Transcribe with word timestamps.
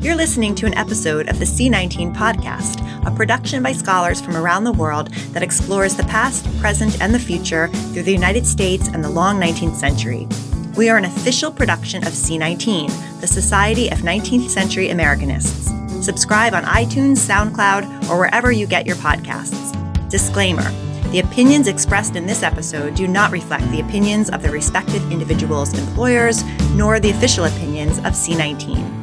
You're 0.00 0.14
listening 0.14 0.54
to 0.54 0.66
an 0.66 0.72
episode 0.78 1.28
of 1.28 1.38
the 1.38 1.44
C19 1.44 2.16
podcast, 2.16 2.80
a 3.06 3.14
production 3.14 3.62
by 3.62 3.72
scholars 3.72 4.18
from 4.18 4.34
around 4.34 4.64
the 4.64 4.72
world 4.72 5.08
that 5.34 5.42
explores 5.42 5.94
the 5.94 6.04
past, 6.04 6.46
present, 6.58 7.02
and 7.02 7.14
the 7.14 7.18
future 7.18 7.68
through 7.68 8.04
the 8.04 8.12
United 8.12 8.46
States 8.46 8.88
and 8.88 9.04
the 9.04 9.10
long 9.10 9.38
19th 9.38 9.74
century. 9.74 10.26
We 10.74 10.88
are 10.88 10.96
an 10.96 11.04
official 11.04 11.52
production 11.52 12.02
of 12.04 12.14
C19, 12.14 13.20
the 13.20 13.26
Society 13.26 13.90
of 13.90 13.98
19th 13.98 14.48
Century 14.48 14.88
Americanists. 14.88 15.68
Subscribe 16.02 16.54
on 16.54 16.64
iTunes, 16.64 17.18
SoundCloud, 17.18 18.08
or 18.08 18.18
wherever 18.18 18.50
you 18.50 18.66
get 18.66 18.86
your 18.86 18.96
podcasts. 18.96 19.76
Disclaimer 20.08 20.68
the 21.10 21.18
opinions 21.18 21.66
expressed 21.66 22.14
in 22.14 22.24
this 22.24 22.44
episode 22.44 22.94
do 22.94 23.08
not 23.08 23.32
reflect 23.32 23.68
the 23.72 23.80
opinions 23.80 24.30
of 24.30 24.42
the 24.42 24.50
respective 24.50 25.10
individuals' 25.10 25.76
employers, 25.76 26.44
nor 26.74 27.00
the 27.00 27.10
official 27.10 27.46
opinions 27.46 27.98
of 27.98 28.14
C19. 28.14 28.99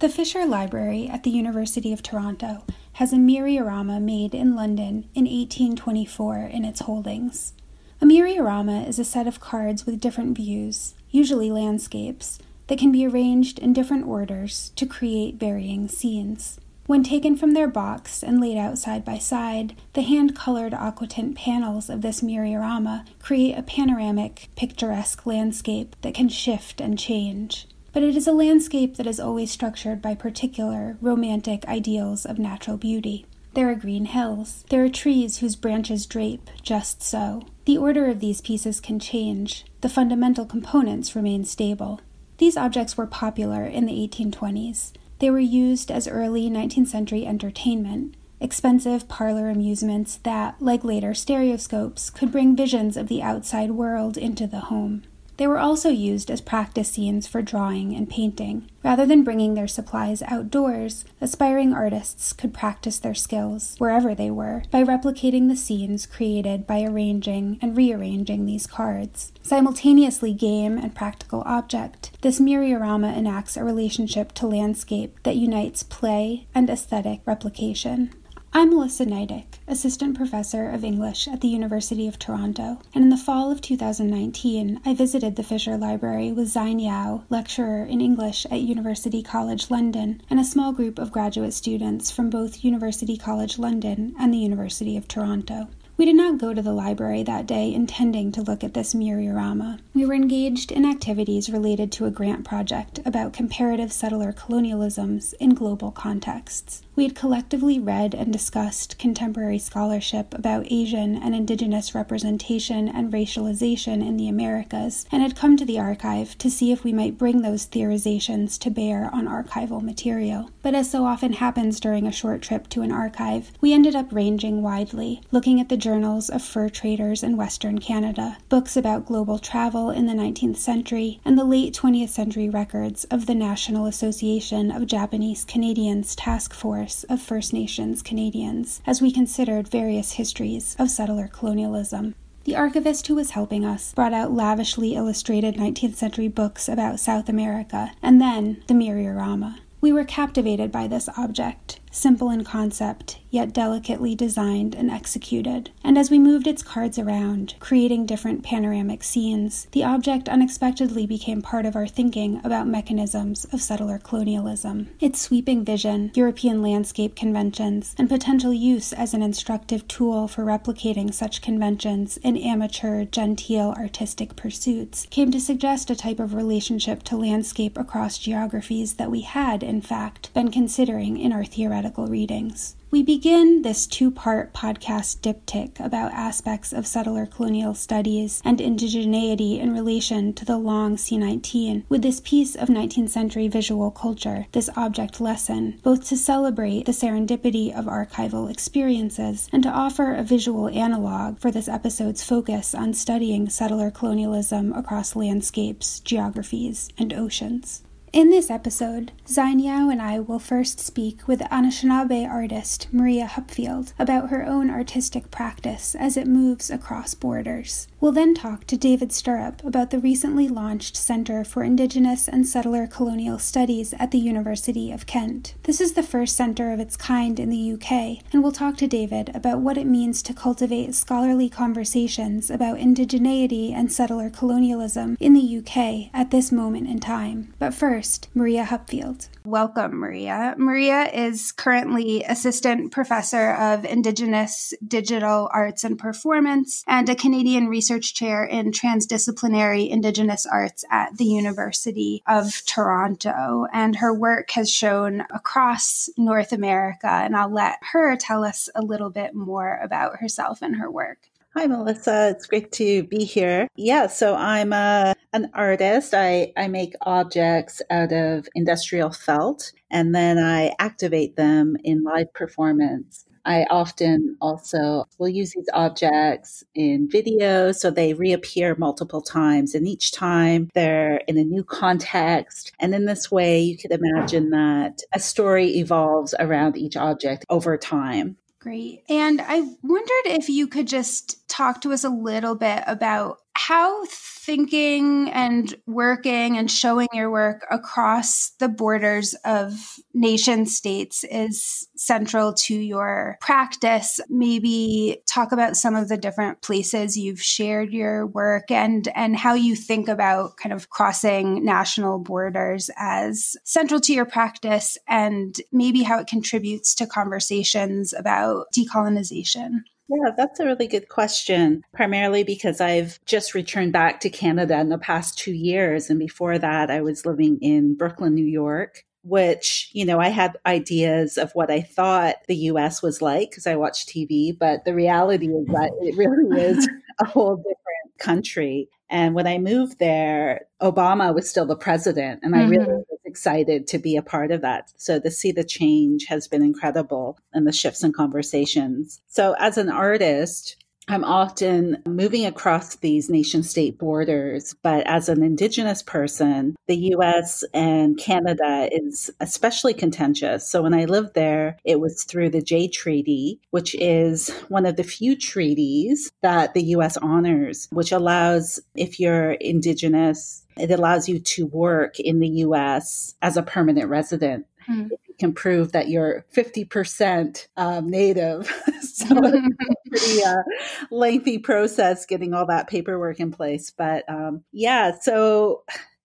The 0.00 0.08
Fisher 0.08 0.46
Library 0.46 1.10
at 1.10 1.24
the 1.24 1.30
University 1.30 1.92
of 1.92 2.02
Toronto 2.02 2.64
has 2.94 3.12
a 3.12 3.16
Miriorama 3.16 4.00
made 4.00 4.34
in 4.34 4.56
London 4.56 5.10
in 5.14 5.26
1824 5.26 6.38
in 6.38 6.64
its 6.64 6.80
holdings. 6.80 7.52
A 8.00 8.06
Miriorama 8.06 8.88
is 8.88 8.98
a 8.98 9.04
set 9.04 9.26
of 9.26 9.40
cards 9.40 9.84
with 9.84 10.00
different 10.00 10.34
views, 10.34 10.94
usually 11.10 11.50
landscapes, 11.50 12.38
that 12.68 12.78
can 12.78 12.90
be 12.90 13.06
arranged 13.06 13.58
in 13.58 13.74
different 13.74 14.06
orders 14.06 14.72
to 14.76 14.86
create 14.86 15.34
varying 15.34 15.86
scenes. 15.86 16.58
When 16.86 17.02
taken 17.02 17.36
from 17.36 17.52
their 17.52 17.68
box 17.68 18.22
and 18.22 18.40
laid 18.40 18.56
out 18.56 18.78
side 18.78 19.04
by 19.04 19.18
side, 19.18 19.76
the 19.92 20.00
hand 20.00 20.34
colored 20.34 20.72
aquatint 20.72 21.34
panels 21.34 21.90
of 21.90 22.00
this 22.00 22.22
Miriorama 22.22 23.04
create 23.18 23.58
a 23.58 23.62
panoramic, 23.62 24.48
picturesque 24.56 25.26
landscape 25.26 25.94
that 26.00 26.14
can 26.14 26.30
shift 26.30 26.80
and 26.80 26.98
change. 26.98 27.66
But 27.92 28.02
it 28.02 28.16
is 28.16 28.26
a 28.26 28.32
landscape 28.32 28.96
that 28.96 29.06
is 29.06 29.18
always 29.18 29.50
structured 29.50 30.00
by 30.00 30.14
particular, 30.14 30.96
romantic 31.00 31.66
ideals 31.66 32.24
of 32.24 32.38
natural 32.38 32.76
beauty. 32.76 33.26
There 33.54 33.68
are 33.68 33.74
green 33.74 34.04
hills. 34.04 34.64
There 34.68 34.84
are 34.84 34.88
trees 34.88 35.38
whose 35.38 35.56
branches 35.56 36.06
drape 36.06 36.48
just 36.62 37.02
so. 37.02 37.42
The 37.64 37.78
order 37.78 38.06
of 38.06 38.20
these 38.20 38.40
pieces 38.40 38.80
can 38.80 39.00
change. 39.00 39.64
The 39.80 39.88
fundamental 39.88 40.46
components 40.46 41.16
remain 41.16 41.44
stable. 41.44 42.00
These 42.38 42.56
objects 42.56 42.96
were 42.96 43.06
popular 43.06 43.64
in 43.64 43.86
the 43.86 44.08
1820s. 44.08 44.92
They 45.18 45.30
were 45.30 45.40
used 45.40 45.90
as 45.90 46.06
early 46.06 46.48
19th 46.48 46.86
century 46.86 47.26
entertainment, 47.26 48.14
expensive 48.40 49.08
parlor 49.08 49.50
amusements 49.50 50.16
that, 50.22 50.56
like 50.60 50.84
later 50.84 51.12
stereoscopes, 51.12 52.08
could 52.08 52.32
bring 52.32 52.56
visions 52.56 52.96
of 52.96 53.08
the 53.08 53.20
outside 53.20 53.72
world 53.72 54.16
into 54.16 54.46
the 54.46 54.60
home. 54.60 55.02
They 55.40 55.46
were 55.46 55.58
also 55.58 55.88
used 55.88 56.30
as 56.30 56.42
practice 56.42 56.90
scenes 56.90 57.26
for 57.26 57.40
drawing 57.40 57.96
and 57.96 58.10
painting. 58.10 58.70
Rather 58.84 59.06
than 59.06 59.24
bringing 59.24 59.54
their 59.54 59.66
supplies 59.66 60.22
outdoors, 60.26 61.06
aspiring 61.18 61.72
artists 61.72 62.34
could 62.34 62.52
practice 62.52 62.98
their 62.98 63.14
skills, 63.14 63.74
wherever 63.78 64.14
they 64.14 64.30
were, 64.30 64.64
by 64.70 64.84
replicating 64.84 65.48
the 65.48 65.56
scenes 65.56 66.04
created 66.04 66.66
by 66.66 66.82
arranging 66.82 67.58
and 67.62 67.74
rearranging 67.74 68.44
these 68.44 68.66
cards. 68.66 69.32
Simultaneously 69.40 70.34
game 70.34 70.76
and 70.76 70.94
practical 70.94 71.42
object, 71.46 72.10
this 72.20 72.38
Miriorama 72.38 73.16
enacts 73.16 73.56
a 73.56 73.64
relationship 73.64 74.32
to 74.32 74.46
landscape 74.46 75.18
that 75.22 75.36
unites 75.36 75.82
play 75.82 76.48
and 76.54 76.68
aesthetic 76.68 77.22
replication. 77.24 78.12
I'm 78.52 78.70
Melissa 78.70 79.06
Gniadek, 79.06 79.60
Assistant 79.68 80.16
Professor 80.16 80.68
of 80.68 80.82
English 80.82 81.28
at 81.28 81.40
the 81.40 81.46
University 81.46 82.08
of 82.08 82.18
Toronto, 82.18 82.80
and 82.92 83.04
in 83.04 83.08
the 83.08 83.16
fall 83.16 83.52
of 83.52 83.60
2019, 83.60 84.80
I 84.84 84.92
visited 84.92 85.36
the 85.36 85.44
Fisher 85.44 85.76
Library 85.76 86.32
with 86.32 86.52
Xine 86.52 86.82
Yao, 86.82 87.22
lecturer 87.30 87.84
in 87.84 88.00
English 88.00 88.46
at 88.46 88.58
University 88.58 89.22
College 89.22 89.70
London, 89.70 90.20
and 90.28 90.40
a 90.40 90.44
small 90.44 90.72
group 90.72 90.98
of 90.98 91.12
graduate 91.12 91.54
students 91.54 92.10
from 92.10 92.28
both 92.28 92.64
University 92.64 93.16
College 93.16 93.56
London 93.56 94.16
and 94.18 94.34
the 94.34 94.38
University 94.38 94.96
of 94.96 95.06
Toronto. 95.06 95.68
We 96.00 96.06
did 96.06 96.16
not 96.16 96.38
go 96.38 96.54
to 96.54 96.62
the 96.62 96.72
library 96.72 97.22
that 97.24 97.46
day 97.46 97.74
intending 97.74 98.32
to 98.32 98.40
look 98.40 98.64
at 98.64 98.72
this 98.72 98.94
Miriorama. 98.94 99.80
We 99.92 100.06
were 100.06 100.14
engaged 100.14 100.72
in 100.72 100.86
activities 100.86 101.50
related 101.50 101.92
to 101.92 102.06
a 102.06 102.10
grant 102.10 102.42
project 102.42 103.00
about 103.04 103.34
comparative 103.34 103.92
settler 103.92 104.32
colonialisms 104.32 105.34
in 105.34 105.50
global 105.50 105.90
contexts. 105.90 106.82
We 107.00 107.06
had 107.06 107.16
collectively 107.16 107.78
read 107.78 108.14
and 108.14 108.30
discussed 108.30 108.98
contemporary 108.98 109.58
scholarship 109.58 110.34
about 110.34 110.70
Asian 110.70 111.16
and 111.16 111.34
Indigenous 111.34 111.94
representation 111.94 112.90
and 112.90 113.10
racialization 113.10 114.06
in 114.06 114.18
the 114.18 114.28
Americas, 114.28 115.06
and 115.10 115.22
had 115.22 115.34
come 115.34 115.56
to 115.56 115.64
the 115.64 115.78
archive 115.78 116.36
to 116.36 116.50
see 116.50 116.72
if 116.72 116.84
we 116.84 116.92
might 116.92 117.16
bring 117.16 117.40
those 117.40 117.66
theorizations 117.66 118.58
to 118.58 118.70
bear 118.70 119.08
on 119.14 119.26
archival 119.26 119.80
material. 119.80 120.50
But 120.60 120.74
as 120.74 120.90
so 120.90 121.06
often 121.06 121.32
happens 121.32 121.80
during 121.80 122.06
a 122.06 122.12
short 122.12 122.42
trip 122.42 122.68
to 122.68 122.82
an 122.82 122.92
archive, 122.92 123.50
we 123.62 123.72
ended 123.72 123.96
up 123.96 124.12
ranging 124.12 124.60
widely, 124.60 125.22
looking 125.32 125.58
at 125.58 125.70
the 125.70 125.78
journals 125.78 126.28
of 126.28 126.42
fur 126.42 126.68
traders 126.68 127.22
in 127.22 127.38
Western 127.38 127.78
Canada, 127.78 128.36
books 128.50 128.76
about 128.76 129.06
global 129.06 129.38
travel 129.38 129.88
in 129.88 130.04
the 130.04 130.12
19th 130.12 130.58
century, 130.58 131.18
and 131.24 131.38
the 131.38 131.44
late 131.44 131.72
20th 131.72 132.10
century 132.10 132.50
records 132.50 133.04
of 133.04 133.24
the 133.24 133.34
National 133.34 133.86
Association 133.86 134.70
of 134.70 134.86
Japanese 134.86 135.46
Canadians 135.46 136.14
Task 136.14 136.52
Force 136.52 136.89
of 137.08 137.22
First 137.22 137.52
Nations 137.52 138.02
Canadians 138.02 138.82
as 138.86 139.00
we 139.00 139.12
considered 139.12 139.68
various 139.68 140.12
histories 140.12 140.76
of 140.78 140.90
settler 140.90 141.28
colonialism. 141.28 142.14
The 142.44 142.56
archivist 142.56 143.06
who 143.06 143.14
was 143.14 143.30
helping 143.30 143.64
us 143.64 143.92
brought 143.92 144.12
out 144.12 144.32
lavishly 144.32 144.94
illustrated 144.94 145.56
19th 145.56 145.94
century 145.94 146.28
books 146.28 146.68
about 146.68 146.98
South 146.98 147.28
America, 147.28 147.92
and 148.02 148.20
then 148.20 148.62
the 148.66 148.74
Miriorama. 148.74 149.58
We 149.80 149.92
were 149.92 150.04
captivated 150.04 150.72
by 150.72 150.88
this 150.88 151.08
object, 151.16 151.80
simple 151.90 152.30
in 152.30 152.44
concept, 152.44 153.18
yet 153.30 153.52
delicately 153.52 154.14
designed 154.14 154.74
and 154.74 154.90
executed. 154.90 155.70
And 155.82 155.98
as 155.98 156.10
we 156.10 156.18
moved 156.18 156.46
its 156.46 156.62
cards 156.62 156.98
around, 156.98 157.54
creating 157.58 158.06
different 158.06 158.42
panoramic 158.42 159.02
scenes, 159.02 159.66
the 159.72 159.84
object 159.84 160.28
unexpectedly 160.28 161.06
became 161.06 161.42
part 161.42 161.66
of 161.66 161.76
our 161.76 161.86
thinking 161.86 162.40
about 162.44 162.66
mechanisms 162.66 163.44
of 163.52 163.62
settler 163.62 163.98
colonialism. 163.98 164.90
Its 165.00 165.20
sweeping 165.20 165.64
vision, 165.64 166.10
European 166.14 166.62
landscape 166.62 167.16
conventions, 167.16 167.94
and 167.98 168.08
potential 168.08 168.52
use 168.52 168.92
as 168.92 169.14
an 169.14 169.22
instructive 169.22 169.86
tool 169.88 170.28
for 170.28 170.44
replicating 170.44 171.12
such 171.12 171.42
conventions 171.42 172.16
in 172.18 172.36
amateur, 172.36 173.04
genteel 173.04 173.74
artistic 173.76 174.36
pursuits 174.36 175.06
came 175.10 175.30
to 175.30 175.40
suggest 175.40 175.90
a 175.90 175.96
type 175.96 176.20
of 176.20 176.34
relationship 176.34 177.02
to 177.02 177.16
landscape 177.16 177.76
across 177.76 178.18
geographies 178.18 178.94
that 178.94 179.10
we 179.10 179.22
had, 179.22 179.62
in 179.62 179.80
fact, 179.80 180.32
been 180.34 180.50
considering 180.50 181.18
in 181.18 181.32
our 181.32 181.44
theoretical 181.44 181.79
theoretical 181.80 182.06
readings. 182.08 182.76
We 182.90 183.02
begin 183.02 183.62
this 183.62 183.86
two 183.86 184.10
part 184.10 184.52
podcast 184.52 185.20
diptych 185.20 185.80
about 185.80 186.12
aspects 186.12 186.72
of 186.74 186.86
settler 186.86 187.24
colonial 187.24 187.72
studies 187.72 188.42
and 188.44 188.58
indigeneity 188.58 189.58
in 189.58 189.72
relation 189.72 190.34
to 190.34 190.44
the 190.44 190.58
long 190.58 190.96
C19 190.96 191.84
with 191.88 192.02
this 192.02 192.20
piece 192.20 192.54
of 192.54 192.68
19th 192.68 193.08
century 193.08 193.48
visual 193.48 193.90
culture, 193.90 194.46
this 194.52 194.68
object 194.76 195.20
lesson, 195.22 195.78
both 195.82 196.06
to 196.08 196.16
celebrate 196.16 196.84
the 196.84 196.92
serendipity 196.92 197.72
of 197.72 197.86
archival 197.86 198.50
experiences 198.50 199.48
and 199.52 199.62
to 199.62 199.70
offer 199.70 200.12
a 200.12 200.22
visual 200.22 200.68
analog 200.68 201.38
for 201.38 201.50
this 201.50 201.68
episode's 201.68 202.22
focus 202.22 202.74
on 202.74 202.92
studying 202.92 203.48
settler 203.48 203.90
colonialism 203.90 204.72
across 204.74 205.16
landscapes, 205.16 206.00
geographies, 206.00 206.90
and 206.98 207.14
oceans. 207.14 207.82
In 208.12 208.30
this 208.30 208.50
episode, 208.50 209.12
Xine 209.24 209.62
Yao 209.62 209.88
and 209.88 210.02
I 210.02 210.18
will 210.18 210.40
first 210.40 210.80
speak 210.80 211.28
with 211.28 211.38
Anishinaabe 211.42 212.28
artist 212.28 212.88
Maria 212.90 213.26
Hupfield 213.26 213.92
about 214.00 214.30
her 214.30 214.44
own 214.44 214.68
artistic 214.68 215.30
practice 215.30 215.94
as 215.94 216.16
it 216.16 216.26
moves 216.26 216.70
across 216.70 217.14
borders. 217.14 217.86
We'll 218.00 218.12
then 218.12 218.32
talk 218.34 218.64
to 218.68 218.78
David 218.78 219.12
Stirrup 219.12 219.62
about 219.62 219.90
the 219.90 219.98
recently 219.98 220.48
launched 220.48 220.96
Center 220.96 221.44
for 221.44 221.62
Indigenous 221.62 222.28
and 222.28 222.48
Settler 222.48 222.86
Colonial 222.86 223.38
Studies 223.38 223.92
at 223.98 224.10
the 224.10 224.18
University 224.18 224.90
of 224.90 225.04
Kent. 225.04 225.54
This 225.64 225.82
is 225.82 225.92
the 225.92 226.02
first 226.02 226.34
center 226.34 226.72
of 226.72 226.80
its 226.80 226.96
kind 226.96 227.38
in 227.38 227.50
the 227.50 227.72
UK, 227.74 228.24
and 228.32 228.42
we'll 228.42 228.52
talk 228.52 228.78
to 228.78 228.86
David 228.86 229.30
about 229.34 229.60
what 229.60 229.76
it 229.76 229.86
means 229.86 230.22
to 230.22 230.32
cultivate 230.32 230.94
scholarly 230.94 231.50
conversations 231.50 232.50
about 232.50 232.78
indigeneity 232.78 233.74
and 233.74 233.92
settler 233.92 234.30
colonialism 234.30 235.18
in 235.20 235.34
the 235.34 235.58
UK 235.58 236.08
at 236.14 236.30
this 236.30 236.50
moment 236.50 236.88
in 236.88 237.00
time. 237.00 237.52
But 237.58 237.74
first, 237.74 238.28
Maria 238.32 238.64
Hupfield. 238.64 239.28
Welcome, 239.44 239.98
Maria. 239.98 240.54
Maria 240.58 241.04
is 241.04 241.52
currently 241.52 242.22
Assistant 242.24 242.92
Professor 242.92 243.52
of 243.52 243.86
Indigenous 243.86 244.74
Digital 244.86 245.48
Arts 245.50 245.82
and 245.82 245.98
Performance 245.98 246.84
and 246.86 247.08
a 247.08 247.14
Canadian 247.14 247.66
Research 247.66 248.12
Chair 248.12 248.44
in 248.44 248.70
Transdisciplinary 248.70 249.88
Indigenous 249.88 250.44
Arts 250.44 250.84
at 250.90 251.16
the 251.16 251.24
University 251.24 252.22
of 252.28 252.62
Toronto. 252.66 253.66
And 253.72 253.96
her 253.96 254.12
work 254.12 254.50
has 254.50 254.70
shown 254.70 255.22
across 255.30 256.10
North 256.18 256.52
America, 256.52 257.08
and 257.08 257.34
I'll 257.34 257.52
let 257.52 257.78
her 257.92 258.16
tell 258.16 258.44
us 258.44 258.68
a 258.74 258.82
little 258.82 259.10
bit 259.10 259.34
more 259.34 259.80
about 259.82 260.18
herself 260.18 260.60
and 260.60 260.76
her 260.76 260.90
work. 260.90 261.30
Hi, 261.56 261.66
Melissa. 261.66 262.28
It's 262.28 262.46
great 262.46 262.70
to 262.72 263.02
be 263.04 263.24
here. 263.24 263.66
Yeah, 263.74 264.06
so 264.06 264.36
I'm 264.36 264.72
a 264.72 265.14
an 265.32 265.50
artist. 265.54 266.14
I, 266.14 266.52
I 266.56 266.68
make 266.68 266.94
objects 267.02 267.82
out 267.90 268.12
of 268.12 268.48
industrial 268.54 269.10
felt 269.10 269.72
and 269.90 270.14
then 270.14 270.38
I 270.38 270.74
activate 270.78 271.36
them 271.36 271.76
in 271.84 272.02
live 272.02 272.32
performance. 272.34 273.26
I 273.44 273.64
often 273.70 274.36
also 274.40 275.06
will 275.18 275.28
use 275.28 275.52
these 275.54 275.68
objects 275.72 276.62
in 276.74 277.08
video 277.08 277.72
so 277.72 277.90
they 277.90 278.12
reappear 278.12 278.74
multiple 278.76 279.22
times 279.22 279.74
and 279.74 279.88
each 279.88 280.12
time 280.12 280.68
they're 280.74 281.22
in 281.26 281.38
a 281.38 281.44
new 281.44 281.64
context. 281.64 282.72
And 282.78 282.94
in 282.94 283.06
this 283.06 283.30
way, 283.30 283.60
you 283.60 283.78
could 283.78 283.92
imagine 283.92 284.50
that 284.50 285.02
a 285.14 285.20
story 285.20 285.78
evolves 285.78 286.34
around 286.38 286.76
each 286.76 286.96
object 286.96 287.46
over 287.48 287.76
time. 287.78 288.36
Great. 288.60 289.04
And 289.08 289.40
I 289.40 289.60
wondered 289.82 290.26
if 290.26 290.50
you 290.50 290.66
could 290.66 290.86
just 290.86 291.48
talk 291.48 291.80
to 291.80 291.92
us 291.92 292.04
a 292.04 292.10
little 292.10 292.54
bit 292.54 292.84
about 292.86 293.38
how 293.60 294.04
thinking 294.08 295.28
and 295.30 295.74
working 295.86 296.56
and 296.56 296.70
showing 296.70 297.08
your 297.12 297.30
work 297.30 297.66
across 297.70 298.52
the 298.58 298.70
borders 298.70 299.34
of 299.44 299.74
nation 300.14 300.64
states 300.64 301.24
is 301.24 301.86
central 301.94 302.54
to 302.54 302.74
your 302.74 303.36
practice. 303.42 304.18
Maybe 304.30 305.20
talk 305.28 305.52
about 305.52 305.76
some 305.76 305.94
of 305.94 306.08
the 306.08 306.16
different 306.16 306.62
places 306.62 307.18
you've 307.18 307.42
shared 307.42 307.92
your 307.92 308.26
work 308.26 308.70
and, 308.70 309.06
and 309.14 309.36
how 309.36 309.52
you 309.52 309.76
think 309.76 310.08
about 310.08 310.56
kind 310.56 310.72
of 310.72 310.88
crossing 310.88 311.62
national 311.62 312.18
borders 312.18 312.88
as 312.96 313.58
central 313.64 314.00
to 314.00 314.14
your 314.14 314.24
practice 314.24 314.96
and 315.06 315.54
maybe 315.70 316.02
how 316.02 316.18
it 316.18 316.28
contributes 316.28 316.94
to 316.94 317.06
conversations 317.06 318.14
about 318.14 318.68
decolonization. 318.74 319.82
Yeah, 320.10 320.30
that's 320.36 320.58
a 320.58 320.66
really 320.66 320.88
good 320.88 321.08
question. 321.08 321.82
Primarily 321.94 322.42
because 322.42 322.80
I've 322.80 323.24
just 323.26 323.54
returned 323.54 323.92
back 323.92 324.20
to 324.20 324.30
Canada 324.30 324.78
in 324.80 324.88
the 324.88 324.98
past 324.98 325.38
two 325.38 325.52
years. 325.52 326.10
And 326.10 326.18
before 326.18 326.58
that, 326.58 326.90
I 326.90 327.00
was 327.00 327.24
living 327.24 327.58
in 327.62 327.94
Brooklyn, 327.94 328.34
New 328.34 328.44
York, 328.44 329.04
which, 329.22 329.88
you 329.92 330.04
know, 330.04 330.18
I 330.18 330.28
had 330.28 330.58
ideas 330.66 331.38
of 331.38 331.52
what 331.52 331.70
I 331.70 331.80
thought 331.80 332.36
the 332.48 332.56
US 332.56 333.02
was 333.02 333.22
like 333.22 333.50
because 333.50 333.68
I 333.68 333.76
watched 333.76 334.08
TV. 334.08 334.56
But 334.58 334.84
the 334.84 334.94
reality 334.94 335.46
is 335.46 335.66
that 335.66 335.92
it 336.00 336.16
really 336.16 336.60
is 336.60 336.88
a 337.20 337.24
whole 337.24 337.56
different 337.56 338.18
country. 338.18 338.88
And 339.08 339.34
when 339.34 339.46
I 339.46 339.58
moved 339.58 339.98
there, 339.98 340.66
Obama 340.82 341.34
was 341.34 341.50
still 341.50 341.66
the 341.66 341.76
president, 341.76 342.40
and 342.44 342.54
I 342.54 342.60
mm-hmm. 342.60 342.70
really 342.70 342.86
was 342.86 343.19
excited 343.30 343.86
to 343.86 343.98
be 343.98 344.16
a 344.16 344.22
part 344.22 344.50
of 344.50 344.60
that. 344.60 344.92
So 344.96 345.20
to 345.20 345.30
see 345.30 345.52
the 345.52 345.64
change 345.64 346.26
has 346.26 346.48
been 346.48 346.62
incredible 346.62 347.38
and 347.52 347.66
the 347.66 347.72
shifts 347.72 348.02
in 348.02 348.12
conversations. 348.12 349.20
So 349.28 349.54
as 349.58 349.78
an 349.78 349.88
artist, 349.88 350.76
I'm 351.10 351.24
often 351.24 352.00
moving 352.06 352.46
across 352.46 352.94
these 352.94 353.28
nation 353.28 353.64
state 353.64 353.98
borders, 353.98 354.76
but 354.80 355.04
as 355.08 355.28
an 355.28 355.42
Indigenous 355.42 356.04
person, 356.04 356.76
the 356.86 357.14
US 357.16 357.64
and 357.74 358.16
Canada 358.16 358.88
is 358.92 359.28
especially 359.40 359.92
contentious. 359.92 360.68
So 360.68 360.84
when 360.84 360.94
I 360.94 361.06
lived 361.06 361.34
there, 361.34 361.78
it 361.84 361.98
was 361.98 362.22
through 362.22 362.50
the 362.50 362.62
Jay 362.62 362.86
Treaty, 362.86 363.58
which 363.70 363.96
is 363.96 364.50
one 364.68 364.86
of 364.86 364.94
the 364.94 365.02
few 365.02 365.34
treaties 365.34 366.30
that 366.42 366.74
the 366.74 366.84
US 366.94 367.16
honors, 367.16 367.88
which 367.90 368.12
allows, 368.12 368.78
if 368.94 369.18
you're 369.18 369.54
Indigenous, 369.54 370.64
it 370.76 370.92
allows 370.92 371.28
you 371.28 371.40
to 371.40 371.66
work 371.66 372.20
in 372.20 372.38
the 372.38 372.48
US 372.48 373.34
as 373.42 373.56
a 373.56 373.62
permanent 373.62 374.08
resident. 374.08 374.66
Mm 374.90 375.10
can 375.40 375.52
prove 375.52 375.90
that 375.92 376.08
you're 376.08 376.44
50% 376.54 377.66
um, 377.76 378.08
native. 378.08 378.66
so 379.02 379.26
it's 379.30 379.66
a 379.66 379.68
pretty 380.08 380.44
uh, 380.44 380.62
lengthy 381.10 381.58
process 381.58 382.26
getting 382.26 382.54
all 382.54 382.66
that 382.66 382.88
paperwork 382.88 383.40
in 383.40 383.50
place. 383.50 383.90
But 383.90 384.28
um, 384.28 384.62
yeah, 384.70 385.18
so 385.18 385.82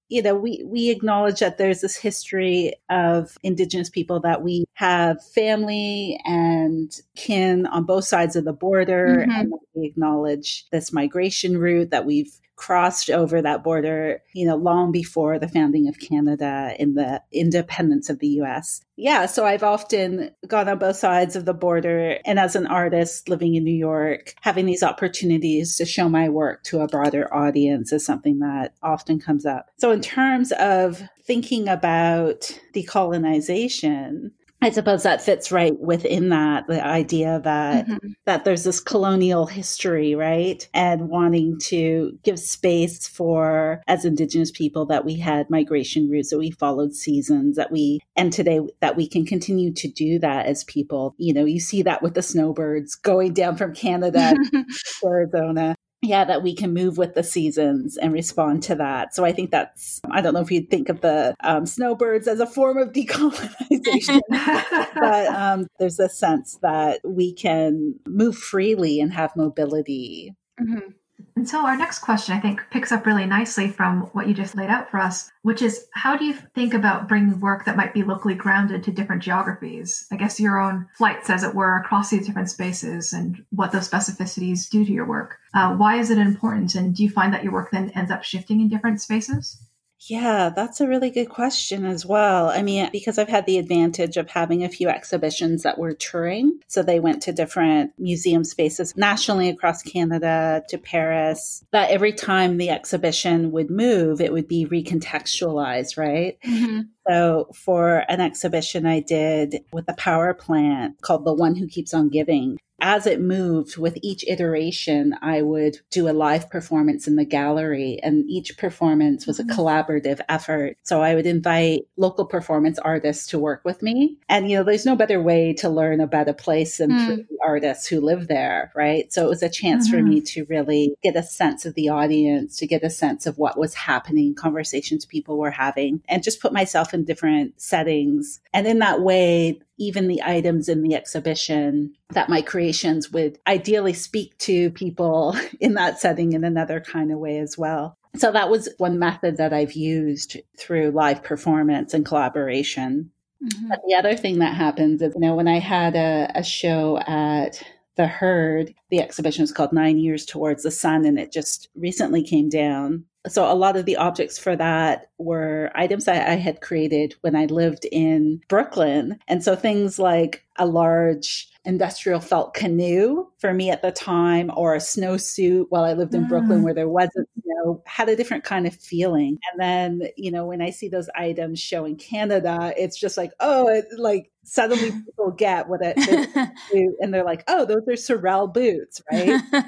you 0.08 0.22
know, 0.22 0.36
we, 0.36 0.64
we 0.64 0.92
acknowledge 0.92 1.40
that 1.40 1.58
there's 1.58 1.82
this 1.82 1.96
history 1.96 2.74
of 2.92 3.40
Indigenous 3.42 3.90
people 3.90 4.20
that 4.20 4.44
we 4.44 4.66
have 4.74 5.18
family 5.34 6.20
and 6.26 6.92
kin 7.16 7.66
on 7.66 7.86
both 7.86 8.06
sides 8.06 8.36
of 8.36 8.46
the 8.46 8.54
border. 8.54 9.26
Mm-hmm. 9.28 9.32
And 9.32 9.54
we 9.76 9.86
acknowledge 9.86 10.66
this 10.72 10.94
migration 10.94 11.58
route 11.58 11.92
that 11.92 12.06
we've 12.06 12.32
crossed 12.56 13.10
over 13.10 13.42
that 13.42 13.64
border, 13.64 14.22
you 14.34 14.46
know, 14.48 14.56
long 14.56 14.92
before 14.92 15.38
the 15.40 15.48
founding 15.48 15.88
of 15.88 16.00
Canada 16.00 16.74
and 16.80 16.98
the 16.98 17.22
independence 17.32 18.10
of 18.10 18.20
the 18.20 18.28
US. 18.42 18.82
Yeah, 18.96 19.26
so 19.26 19.46
I've 19.46 19.64
often 19.64 20.32
gone 20.48 20.70
on 20.70 20.80
both 20.80 20.96
sides 20.96 21.36
of 21.36 21.46
the 21.46 21.54
border. 21.54 22.18
And 22.26 22.40
as 22.40 22.56
an 22.56 22.68
artist 22.68 23.28
living 23.28 23.56
in 23.56 23.64
New 23.64 23.76
York, 23.76 24.34
having 24.42 24.66
these 24.66 24.84
opportunities 24.84 25.76
to 25.78 25.86
show 25.86 26.08
my 26.08 26.30
work 26.30 26.64
to 26.66 26.80
a 26.80 26.88
broader 26.88 27.34
audience 27.34 27.92
is 27.92 28.06
something 28.06 28.40
that 28.40 28.74
often 28.82 29.20
comes 29.20 29.46
up. 29.46 29.70
So, 29.78 29.92
in 29.92 30.02
terms 30.02 30.52
of 30.54 31.04
thinking 31.26 31.68
about 31.68 32.58
decolonization, 32.74 34.32
I 34.66 34.72
suppose 34.72 35.04
that 35.04 35.22
fits 35.22 35.52
right 35.52 35.80
within 35.80 36.30
that 36.30 36.66
the 36.66 36.84
idea 36.84 37.40
that 37.44 37.86
mm-hmm. 37.86 38.08
that 38.26 38.46
there's 38.46 38.64
this 38.64 38.80
colonial 38.80 39.46
history, 39.46 40.16
right? 40.16 40.68
And 40.74 41.08
wanting 41.08 41.60
to 41.66 42.18
give 42.24 42.40
space 42.40 43.08
for 43.08 43.84
as 43.86 44.06
indigenous 44.06 44.50
people 44.50 44.88
that 44.88 45.06
we 45.06 45.20
had 45.20 45.52
migration 45.52 46.10
routes, 46.10 46.32
that 46.32 46.40
we 46.40 46.50
followed 46.50 46.96
seasons, 46.96 47.58
that 47.58 47.72
we 47.72 48.00
and 48.16 48.34
today 48.34 48.60
that 48.80 48.96
we 48.96 49.08
can 49.08 49.24
continue 49.24 49.72
to 49.72 49.88
do 49.88 50.18
that 50.18 50.48
as 50.48 50.64
people. 50.64 51.14
You 51.20 51.36
know, 51.36 51.46
you 51.46 51.60
see 51.60 51.84
that 51.84 52.02
with 52.02 52.16
the 52.16 52.24
snowbirds 52.24 52.96
going 52.96 53.36
down 53.36 53.58
from 53.58 53.76
Canada 53.76 54.34
to 54.52 54.66
Arizona 55.06 55.76
yeah, 56.06 56.26
that 56.26 56.44
we 56.44 56.56
can 56.56 56.74
move 56.74 56.98
with 56.98 57.16
the 57.16 57.24
seasons 57.24 57.98
and 57.98 58.14
respond 58.14 58.64
to 58.64 58.76
that. 58.76 59.16
So 59.16 59.26
I 59.26 59.32
think 59.32 59.52
that's, 59.52 60.02
I 60.10 60.22
don't 60.22 60.34
know 60.34 60.42
if 60.42 60.52
you'd 60.52 60.70
think 60.70 60.90
of 60.90 61.02
the 61.02 61.36
um, 61.44 61.66
snowbirds 61.66 62.28
as 62.28 62.40
a 62.40 62.48
form 62.48 62.78
of 62.78 62.92
decolonization, 62.94 64.22
but 64.30 65.28
um, 65.28 65.68
there's 65.80 66.00
a 66.00 66.10
sense 66.10 66.58
that 66.62 67.02
we 67.04 67.34
can 67.34 67.96
move 68.08 68.38
freely 68.38 69.00
and 69.00 69.14
have 69.14 69.36
mobility. 69.36 70.34
Mm-hmm. 70.60 70.92
And 71.36 71.50
so 71.50 71.66
our 71.66 71.76
next 71.76 72.00
question, 72.00 72.34
I 72.34 72.40
think, 72.40 72.62
picks 72.72 72.94
up 72.94 73.06
really 73.06 73.26
nicely 73.26 73.68
from 73.68 74.04
what 74.14 74.28
you 74.28 74.34
just 74.34 74.56
laid 74.56 74.70
out 74.70 74.90
for 74.90 75.00
us, 75.00 75.32
which 75.42 75.62
is 75.62 75.86
how 75.92 76.16
do 76.16 76.24
you 76.24 76.34
think 76.34 76.74
about 76.74 77.10
bringing 77.10 77.42
work 77.42 77.66
that 77.66 77.76
might 77.76 77.94
be 77.94 78.04
locally 78.04 78.36
grounded 78.36 78.84
to 78.84 78.92
different 78.92 79.22
geographies? 79.22 80.08
I 80.12 80.16
guess 80.16 80.40
your 80.40 80.62
own 80.62 80.88
flights, 80.98 81.30
as 81.30 81.44
it 81.44 81.54
were, 81.54 81.78
across 81.78 82.10
these 82.10 82.26
different 82.26 82.50
spaces 82.50 83.12
and 83.12 83.44
what 83.50 83.74
those 83.74 83.90
specificities 83.90 84.70
do 84.70 84.86
to 84.86 84.92
your 84.92 85.06
work. 85.06 85.38
Uh, 85.54 85.76
why 85.76 85.98
is 85.98 86.10
it 86.10 86.18
important? 86.18 86.74
And 86.74 86.96
do 86.96 87.04
you 87.04 87.10
find 87.10 87.34
that 87.34 87.44
your 87.44 87.52
work 87.52 87.70
then 87.70 87.90
ends 87.90 88.12
up 88.12 88.24
shifting 88.24 88.62
in 88.62 88.70
different 88.70 89.02
spaces? 89.02 89.58
Yeah, 90.08 90.52
that's 90.56 90.82
a 90.82 90.88
really 90.88 91.10
good 91.10 91.30
question 91.30 91.84
as 91.84 92.06
well. 92.06 92.50
I 92.50 92.62
mean, 92.62 92.90
because 92.92 93.18
I've 93.18 93.30
had 93.30 93.48
the 93.48 93.58
advantage 93.58 94.18
of 94.18 94.30
having 94.30 94.64
a 94.64 94.70
few 94.70 94.88
exhibitions 94.88 95.64
that 95.64 95.80
were 95.80 95.94
touring. 95.94 96.60
So 96.68 96.84
they 96.84 97.00
went 97.00 97.24
to 97.24 97.32
different 97.32 97.94
museum 97.98 98.44
spaces 98.44 98.96
nationally 98.96 99.50
across 99.50 99.82
Canada 99.82 100.64
to 100.70 100.78
Paris. 100.78 101.64
That 101.72 101.90
every 101.90 102.14
time 102.14 102.58
the 102.58 102.70
exhibition 102.70 103.52
would 103.52 103.72
move, 103.72 104.22
it 104.22 104.32
would 104.32 104.48
be 104.48 104.68
recontextualized, 104.68 105.98
right? 105.98 106.38
Mm-hmm. 106.46 106.82
So 107.08 107.50
for 107.54 108.04
an 108.10 108.22
exhibition 108.22 108.86
I 108.86 109.00
did 109.00 109.64
with 109.72 109.86
a 109.88 109.94
Power 109.94 110.34
Plant 110.34 111.02
called 111.02 111.26
The 111.26 111.34
One 111.34 111.56
Who 111.56 111.68
Keeps 111.68 111.94
on 111.94 112.10
Giving, 112.10 112.58
as 112.82 113.08
it 113.08 113.22
moved 113.22 113.78
with 113.78 113.98
each 114.02 114.26
iteration, 114.28 115.16
I 115.22 115.42
would 115.42 115.78
do 115.92 116.10
a 116.10 116.12
live 116.12 116.50
performance 116.50 117.08
in 117.08 117.16
the 117.16 117.26
gallery, 117.26 118.00
and 118.04 118.30
each 118.30 118.58
performance 118.58 119.26
was 119.26 119.40
a 119.40 119.44
mm-hmm. 119.44 119.60
collaborative 119.60 120.20
effort. 120.28 120.78
So 120.84 121.02
I 121.02 121.16
would 121.16 121.26
invite 121.26 121.88
local 121.96 122.26
performance 122.26 122.78
artists 122.80 123.28
to 123.28 123.40
work 123.40 123.62
with 123.64 123.82
me. 123.82 124.18
And, 124.28 124.50
you 124.50 124.58
know, 124.58 124.64
there's 124.64 124.86
no 124.86 124.96
better 124.96 125.22
way 125.22 125.54
to 125.54 125.70
learn 125.70 126.02
about 126.02 126.28
a 126.28 126.34
place 126.34 126.78
than 126.78 126.92
mm. 126.92 127.06
through 127.06 127.26
artists 127.46 127.88
who 127.88 128.02
live 128.02 128.28
there, 128.28 128.72
right? 128.76 129.12
So 129.14 129.26
it 129.26 129.30
was 129.30 129.44
a 129.44 129.50
chance 129.50 129.88
mm-hmm. 129.88 129.98
for 129.98 130.04
me 130.04 130.22
to 130.22 130.46
really 130.46 130.96
get 131.04 131.16
a 131.16 131.24
sense 131.24 131.66
of 131.66 131.76
the 131.76 131.90
audience, 131.90 132.58
to 132.58 132.68
get 132.68 132.84
a 132.84 132.90
sense 132.90 133.26
of 133.26 133.38
what 133.38 133.58
was 133.58 133.74
happening, 133.74 134.36
conversations 134.36 135.06
people 135.06 135.38
were 135.38 135.52
having, 135.52 136.02
and 136.08 136.24
just 136.24 136.42
put 136.42 136.54
myself 136.54 136.94
in 136.94 137.06
different 137.06 137.60
settings. 137.62 138.40
And 138.54 138.68
in 138.68 138.80
that 138.80 139.02
way, 139.02 139.62
even 139.78 140.08
the 140.08 140.24
items 140.24 140.70
in 140.70 140.82
the 140.82 140.96
exhibition 140.96 141.94
that 142.10 142.30
my 142.30 142.42
creations 142.42 143.12
would 143.12 143.38
ideally 143.48 143.94
speak 143.94 144.38
to 144.40 144.72
people 144.72 145.36
in 145.60 145.74
that 145.76 146.00
setting 146.00 146.34
in 146.34 146.44
another 146.44 146.80
kind 146.80 147.12
of 147.12 147.20
way 147.20 147.38
as 147.40 147.58
well. 147.58 147.98
So 148.18 148.32
that 148.32 148.50
was 148.50 148.70
one 148.78 148.98
method 148.98 149.38
that 149.38 149.54
I've 149.54 149.74
used 149.74 150.38
through 150.58 150.92
live 150.92 151.22
performance 151.24 151.94
and 151.94 152.06
collaboration. 152.06 153.12
Mm-hmm. 153.46 153.68
But 153.70 153.82
the 153.88 153.96
other 153.96 154.16
thing 154.16 154.40
that 154.40 154.56
happens 154.56 155.02
is, 155.02 155.14
you 155.14 155.22
know, 155.22 155.36
when 155.36 155.48
I 155.48 155.60
had 155.60 155.96
a, 155.96 156.32
a 156.36 156.44
show 156.44 157.00
at 157.00 157.62
the 157.96 158.08
Heard 158.08 158.74
the 158.90 159.02
exhibition 159.02 159.44
was 159.44 159.52
called 159.52 159.72
Nine 159.72 159.98
Years 159.98 160.26
Towards 160.26 160.64
the 160.64 160.72
Sun, 160.72 161.06
and 161.06 161.18
it 161.20 161.32
just 161.32 161.70
recently 161.76 162.24
came 162.24 162.50
down 162.50 163.06
So 163.28 163.52
a 163.52 163.54
lot 163.54 163.78
of 163.78 163.86
the 163.86 163.98
objects 163.98 164.38
for 164.38 164.56
that 164.56 165.10
were 165.18 165.72
items 165.76 166.06
that 166.06 166.30
I 166.30 166.36
had 166.36 166.62
created 166.62 167.16
when 167.22 167.36
I 167.36 167.46
lived 167.46 167.86
in 167.92 168.42
Brooklyn. 168.48 169.20
And 169.28 169.44
so 169.44 169.56
things 169.56 170.00
like 170.00 170.46
a 170.58 170.66
large 170.66 171.50
industrial 171.66 172.20
felt 172.20 172.54
canoe 172.54 173.26
for 173.40 173.54
me 173.54 173.70
at 173.72 173.82
the 173.82 173.92
time 173.92 174.52
or 174.56 174.76
a 174.76 174.80
snowsuit 174.80 175.66
while 175.70 175.84
I 175.84 175.94
lived 175.94 176.14
in 176.14 176.26
mm. 176.26 176.30
Brooklyn 176.30 176.64
where 176.64 176.74
there 176.74 176.88
wasn't 176.88 177.28
snow 177.42 177.82
had 177.86 178.10
a 178.10 178.16
different 178.16 178.44
kind 178.44 178.68
of 178.68 178.76
feeling. 178.76 179.38
And 179.52 179.62
then, 179.62 180.10
you 180.16 180.32
know, 180.32 180.46
when 180.46 180.62
I 180.62 180.70
see 180.70 180.88
those 180.88 181.10
items 181.16 181.60
show 181.60 181.86
in 181.86 181.96
Canada, 181.96 182.74
it's 182.78 183.00
just 183.00 183.18
like, 183.18 183.32
oh, 183.40 183.68
it, 183.68 183.86
like 183.98 184.32
suddenly 184.44 184.92
people 185.06 185.32
get 185.32 185.68
what 185.68 185.82
it 185.84 185.98
and 187.02 187.14
they're 187.14 187.26
like, 187.26 187.44
oh, 187.48 187.66
those 187.66 187.88
are 187.88 187.96
Sorel 187.96 188.48
boots, 188.48 189.02
right? 189.12 189.30
and 189.52 189.62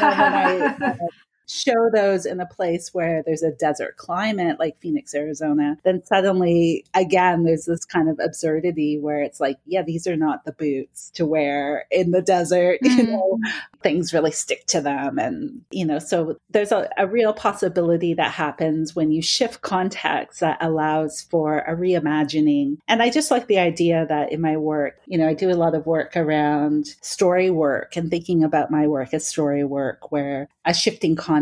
then 0.00 0.18
when 0.18 0.34
I 0.34 0.96
show 1.46 1.90
those 1.92 2.26
in 2.26 2.40
a 2.40 2.46
place 2.46 2.92
where 2.92 3.22
there's 3.24 3.42
a 3.42 3.52
desert 3.52 3.96
climate 3.96 4.58
like 4.58 4.80
Phoenix, 4.80 5.14
Arizona, 5.14 5.78
then 5.84 6.04
suddenly, 6.04 6.84
again, 6.94 7.44
there's 7.44 7.64
this 7.64 7.84
kind 7.84 8.08
of 8.08 8.18
absurdity 8.22 8.98
where 8.98 9.22
it's 9.22 9.40
like, 9.40 9.58
yeah, 9.64 9.82
these 9.82 10.06
are 10.06 10.16
not 10.16 10.44
the 10.44 10.52
boots 10.52 11.10
to 11.14 11.26
wear 11.26 11.86
in 11.90 12.10
the 12.10 12.22
desert. 12.22 12.80
Mm. 12.82 12.96
You 13.06 13.12
know, 13.12 13.38
things 13.82 14.14
really 14.14 14.30
stick 14.30 14.66
to 14.68 14.80
them. 14.80 15.18
And, 15.18 15.60
you 15.70 15.84
know, 15.84 15.98
so 15.98 16.38
there's 16.48 16.72
a, 16.72 16.88
a 16.96 17.06
real 17.06 17.34
possibility 17.34 18.14
that 18.14 18.32
happens 18.32 18.96
when 18.96 19.12
you 19.12 19.20
shift 19.20 19.60
context 19.60 20.40
that 20.40 20.56
allows 20.62 21.20
for 21.22 21.58
a 21.58 21.76
reimagining. 21.76 22.78
And 22.88 23.02
I 23.02 23.10
just 23.10 23.30
like 23.30 23.48
the 23.48 23.58
idea 23.58 24.06
that 24.08 24.32
in 24.32 24.40
my 24.40 24.56
work, 24.56 24.98
you 25.06 25.18
know, 25.18 25.28
I 25.28 25.34
do 25.34 25.50
a 25.50 25.54
lot 25.54 25.74
of 25.74 25.84
work 25.84 26.16
around 26.16 26.86
story 27.02 27.50
work 27.50 27.96
and 27.96 28.10
thinking 28.10 28.42
about 28.42 28.70
my 28.70 28.86
work 28.86 29.12
as 29.12 29.26
story 29.26 29.62
work 29.62 30.10
where 30.10 30.48
a 30.64 30.72
shifting 30.72 31.14
context 31.14 31.35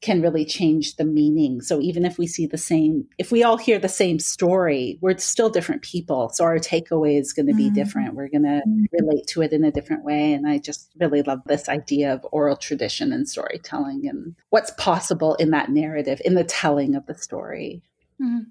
can 0.00 0.22
really 0.22 0.44
change 0.44 0.96
the 0.96 1.04
meaning. 1.04 1.60
So 1.60 1.80
even 1.80 2.04
if 2.04 2.18
we 2.18 2.26
see 2.26 2.46
the 2.46 2.58
same, 2.58 3.06
if 3.18 3.32
we 3.32 3.42
all 3.42 3.56
hear 3.56 3.78
the 3.78 3.88
same 3.88 4.20
story, 4.20 4.96
we're 5.00 5.18
still 5.18 5.50
different 5.50 5.82
people. 5.82 6.30
So 6.32 6.44
our 6.44 6.58
takeaway 6.58 7.18
is 7.18 7.32
going 7.32 7.46
to 7.46 7.54
be 7.54 7.64
mm-hmm. 7.64 7.74
different. 7.74 8.14
We're 8.14 8.28
going 8.28 8.44
to 8.44 8.62
relate 8.92 9.26
to 9.28 9.42
it 9.42 9.52
in 9.52 9.64
a 9.64 9.72
different 9.72 10.04
way. 10.04 10.32
And 10.32 10.46
I 10.46 10.58
just 10.58 10.92
really 11.00 11.22
love 11.22 11.40
this 11.46 11.68
idea 11.68 12.14
of 12.14 12.24
oral 12.30 12.56
tradition 12.56 13.12
and 13.12 13.28
storytelling 13.28 14.08
and 14.08 14.36
what's 14.50 14.70
possible 14.78 15.34
in 15.34 15.50
that 15.50 15.70
narrative, 15.70 16.22
in 16.24 16.34
the 16.34 16.44
telling 16.44 16.94
of 16.94 17.06
the 17.06 17.14
story. 17.14 17.82
Mm-hmm. 18.22 18.50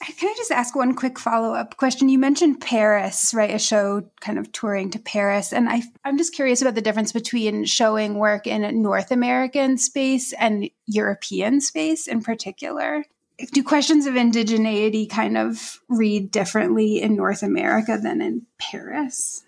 Can 0.00 0.28
I 0.28 0.34
just 0.36 0.52
ask 0.52 0.76
one 0.76 0.94
quick 0.94 1.18
follow 1.18 1.54
up 1.54 1.76
question? 1.76 2.08
You 2.08 2.18
mentioned 2.18 2.60
Paris, 2.60 3.34
right? 3.34 3.54
A 3.54 3.58
show 3.58 4.08
kind 4.20 4.38
of 4.38 4.52
touring 4.52 4.90
to 4.92 4.98
Paris. 4.98 5.52
And 5.52 5.68
I, 5.68 5.82
I'm 6.04 6.16
just 6.16 6.34
curious 6.34 6.62
about 6.62 6.76
the 6.76 6.82
difference 6.82 7.12
between 7.12 7.64
showing 7.64 8.14
work 8.14 8.46
in 8.46 8.80
North 8.80 9.10
American 9.10 9.76
space 9.76 10.32
and 10.34 10.70
European 10.86 11.60
space 11.60 12.06
in 12.06 12.22
particular. 12.22 13.04
Do 13.52 13.62
questions 13.62 14.06
of 14.06 14.14
indigeneity 14.14 15.08
kind 15.08 15.36
of 15.36 15.80
read 15.88 16.30
differently 16.30 17.00
in 17.00 17.16
North 17.16 17.42
America 17.42 17.98
than 18.00 18.20
in 18.20 18.46
Paris? 18.58 19.44